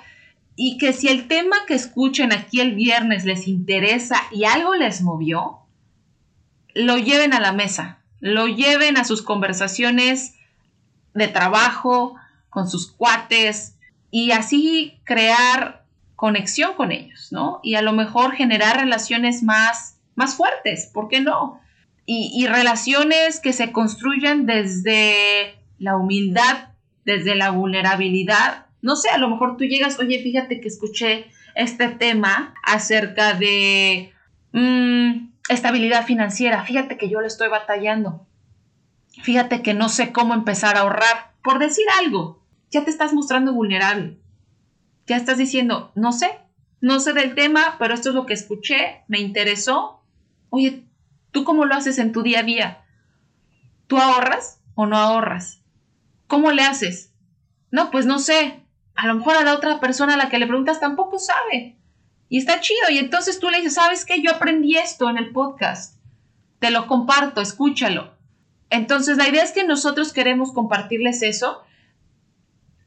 y 0.54 0.78
que 0.78 0.92
si 0.92 1.08
el 1.08 1.26
tema 1.26 1.56
que 1.66 1.74
escuchen 1.74 2.32
aquí 2.32 2.60
el 2.60 2.76
viernes 2.76 3.24
les 3.24 3.48
interesa 3.48 4.22
y 4.30 4.44
algo 4.44 4.76
les 4.76 5.02
movió, 5.02 5.62
lo 6.74 6.96
lleven 6.96 7.32
a 7.32 7.40
la 7.40 7.50
mesa, 7.50 7.98
lo 8.20 8.46
lleven 8.46 8.96
a 8.98 9.04
sus 9.04 9.22
conversaciones 9.22 10.36
de 11.14 11.26
trabajo, 11.26 12.14
con 12.50 12.70
sus 12.70 12.92
cuates, 12.92 13.74
y 14.12 14.30
así 14.30 15.00
crear 15.02 15.77
conexión 16.18 16.74
con 16.74 16.90
ellos, 16.90 17.28
¿no? 17.30 17.60
Y 17.62 17.76
a 17.76 17.82
lo 17.82 17.92
mejor 17.92 18.32
generar 18.32 18.76
relaciones 18.76 19.44
más, 19.44 20.00
más 20.16 20.34
fuertes, 20.34 20.90
¿por 20.92 21.06
qué 21.06 21.20
no? 21.20 21.60
Y, 22.06 22.44
relaciones 22.48 23.38
que 23.38 23.52
se 23.52 23.70
construyan 23.70 24.44
desde 24.44 25.54
la 25.78 25.96
humildad, 25.96 26.70
desde 27.04 27.36
la 27.36 27.50
vulnerabilidad. 27.50 28.66
No 28.82 28.96
sé, 28.96 29.10
a 29.10 29.18
lo 29.18 29.28
mejor 29.28 29.56
tú 29.56 29.64
llegas, 29.64 30.00
oye, 30.00 30.20
fíjate 30.20 30.60
que 30.60 30.66
escuché 30.66 31.26
este 31.54 31.86
tema 31.86 32.52
acerca 32.64 33.34
de 33.34 34.12
mm, 34.52 35.28
estabilidad 35.50 36.04
financiera. 36.04 36.64
Fíjate 36.64 36.96
que 36.96 37.08
yo 37.08 37.20
lo 37.20 37.28
estoy 37.28 37.48
batallando. 37.48 38.26
Fíjate 39.22 39.62
que 39.62 39.74
no 39.74 39.88
sé 39.88 40.10
cómo 40.10 40.34
empezar 40.34 40.76
a 40.76 40.80
ahorrar. 40.80 41.34
Por 41.44 41.60
decir 41.60 41.84
algo, 42.00 42.42
ya 42.72 42.82
te 42.84 42.90
estás 42.90 43.12
mostrando 43.12 43.52
vulnerable 43.52 44.18
ya 45.08 45.16
estás 45.16 45.38
diciendo, 45.38 45.90
no 45.94 46.12
sé, 46.12 46.38
no 46.80 47.00
sé 47.00 47.12
del 47.12 47.34
tema, 47.34 47.76
pero 47.78 47.94
esto 47.94 48.10
es 48.10 48.14
lo 48.14 48.26
que 48.26 48.34
escuché, 48.34 49.02
me 49.08 49.18
interesó. 49.18 50.02
Oye, 50.50 50.84
¿tú 51.32 51.44
cómo 51.44 51.64
lo 51.64 51.74
haces 51.74 51.98
en 51.98 52.12
tu 52.12 52.22
día 52.22 52.40
a 52.40 52.44
día? 52.44 52.84
¿Tú 53.86 53.98
ahorras 53.98 54.60
o 54.74 54.86
no 54.86 54.96
ahorras? 54.96 55.62
¿Cómo 56.26 56.52
le 56.52 56.62
haces? 56.62 57.12
No, 57.70 57.90
pues 57.90 58.06
no 58.06 58.18
sé. 58.18 58.60
A 58.94 59.06
lo 59.06 59.14
mejor 59.14 59.36
a 59.36 59.44
la 59.44 59.54
otra 59.54 59.80
persona 59.80 60.14
a 60.14 60.16
la 60.18 60.28
que 60.28 60.38
le 60.38 60.46
preguntas 60.46 60.78
tampoco 60.78 61.18
sabe. 61.18 61.76
Y 62.28 62.38
está 62.38 62.60
chido. 62.60 62.90
Y 62.90 62.98
entonces 62.98 63.40
tú 63.40 63.48
le 63.48 63.58
dices, 63.58 63.74
¿sabes 63.74 64.04
qué? 64.04 64.22
Yo 64.22 64.30
aprendí 64.30 64.76
esto 64.76 65.08
en 65.08 65.16
el 65.16 65.30
podcast. 65.30 65.98
Te 66.58 66.70
lo 66.70 66.86
comparto, 66.86 67.40
escúchalo. 67.40 68.14
Entonces 68.70 69.16
la 69.16 69.28
idea 69.28 69.42
es 69.42 69.52
que 69.52 69.64
nosotros 69.64 70.12
queremos 70.12 70.52
compartirles 70.52 71.22
eso 71.22 71.62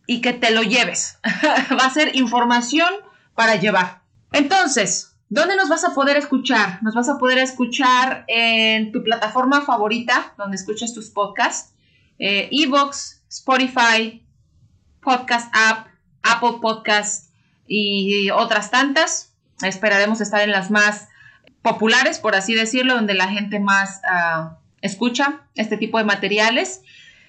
y 0.08 0.22
que 0.22 0.34
te 0.34 0.52
lo 0.52 0.62
lleves. 0.62 1.20
Va 1.72 1.86
a 1.86 1.94
ser 1.94 2.16
información 2.16 2.90
para 3.36 3.56
llevar. 3.56 4.02
Entonces, 4.32 5.16
¿dónde 5.30 5.56
nos 5.56 5.70
vas 5.70 5.84
a 5.84 5.94
poder 5.94 6.18
escuchar? 6.18 6.82
Nos 6.84 6.96
vas 6.96 7.10
a 7.10 7.18
poder 7.18 7.38
escuchar 7.38 8.24
en 8.28 8.92
tu 8.92 9.04
plataforma 9.04 9.62
favorita, 9.62 10.34
donde 10.38 10.56
escuchas 10.56 10.94
tus 10.94 11.10
podcasts, 11.10 11.74
eh, 12.20 12.50
Evox, 12.52 13.24
Spotify, 13.30 14.26
Podcast 15.02 15.54
App, 15.54 15.88
Apple 16.24 16.60
Podcast 16.62 17.34
y 17.68 18.30
otras 18.30 18.72
tantas. 18.72 19.34
Esperaremos 19.62 20.22
estar 20.22 20.42
en 20.42 20.52
las 20.52 20.72
más 20.72 21.10
populares, 21.62 22.20
por 22.20 22.36
así 22.36 22.54
decirlo, 22.54 22.96
donde 22.96 23.14
la 23.14 23.28
gente 23.28 23.60
más 23.60 24.02
ah, 24.10 24.58
escucha 24.82 25.42
este 25.56 25.78
tipo 25.78 25.98
de 25.98 26.04
materiales. 26.04 26.82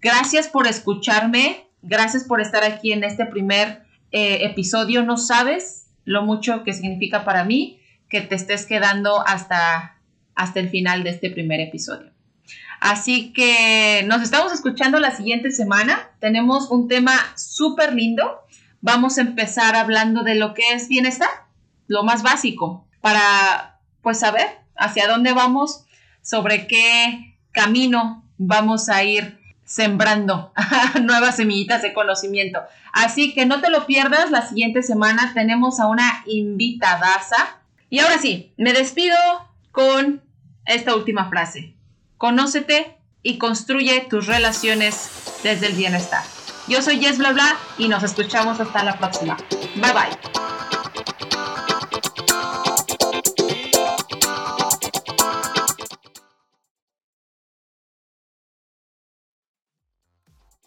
Gracias 0.00 0.48
por 0.48 0.66
escucharme. 0.66 1.68
Gracias 1.82 2.24
por 2.24 2.40
estar 2.40 2.64
aquí 2.64 2.92
en 2.92 3.04
este 3.04 3.26
primer 3.26 3.82
eh, 4.10 4.44
episodio. 4.44 5.02
No 5.02 5.16
sabes 5.16 5.86
lo 6.04 6.22
mucho 6.22 6.64
que 6.64 6.72
significa 6.72 7.24
para 7.24 7.44
mí 7.44 7.80
que 8.08 8.20
te 8.20 8.34
estés 8.34 8.66
quedando 8.66 9.26
hasta, 9.26 9.98
hasta 10.34 10.60
el 10.60 10.68
final 10.68 11.04
de 11.04 11.10
este 11.10 11.30
primer 11.30 11.60
episodio. 11.60 12.10
Así 12.80 13.32
que 13.32 14.04
nos 14.08 14.22
estamos 14.22 14.52
escuchando 14.52 14.98
la 14.98 15.12
siguiente 15.12 15.52
semana. 15.52 16.10
Tenemos 16.18 16.70
un 16.70 16.88
tema 16.88 17.12
súper 17.36 17.94
lindo. 17.94 18.40
Vamos 18.80 19.18
a 19.18 19.20
empezar 19.20 19.76
hablando 19.76 20.24
de 20.24 20.34
lo 20.34 20.52
que 20.52 20.72
es 20.72 20.88
bienestar 20.88 21.30
lo 21.92 22.04
más 22.04 22.22
básico, 22.22 22.86
para 23.02 23.78
pues 24.00 24.18
saber 24.18 24.48
hacia 24.76 25.06
dónde 25.06 25.34
vamos, 25.34 25.84
sobre 26.22 26.66
qué 26.66 27.36
camino 27.52 28.24
vamos 28.38 28.88
a 28.88 29.04
ir 29.04 29.38
sembrando 29.64 30.52
nuevas 31.02 31.36
semillitas 31.36 31.82
de 31.82 31.92
conocimiento. 31.92 32.60
Así 32.92 33.34
que 33.34 33.44
no 33.44 33.60
te 33.60 33.70
lo 33.70 33.84
pierdas, 33.84 34.30
la 34.30 34.46
siguiente 34.46 34.82
semana 34.82 35.32
tenemos 35.34 35.80
a 35.80 35.86
una 35.86 36.24
invitadaza. 36.26 37.60
Y 37.90 37.98
ahora 37.98 38.16
sí, 38.18 38.52
me 38.56 38.72
despido 38.72 39.16
con 39.70 40.22
esta 40.64 40.94
última 40.96 41.28
frase. 41.28 41.74
Conócete 42.16 42.96
y 43.22 43.36
construye 43.36 44.06
tus 44.08 44.26
relaciones 44.26 45.10
desde 45.42 45.66
el 45.66 45.74
bienestar. 45.74 46.24
Yo 46.68 46.80
soy 46.80 46.98
Bla 46.98 47.56
y 47.76 47.88
nos 47.88 48.02
escuchamos 48.02 48.60
hasta 48.60 48.82
la 48.82 48.96
próxima. 48.96 49.36
Bye 49.76 49.92
bye. 49.92 50.51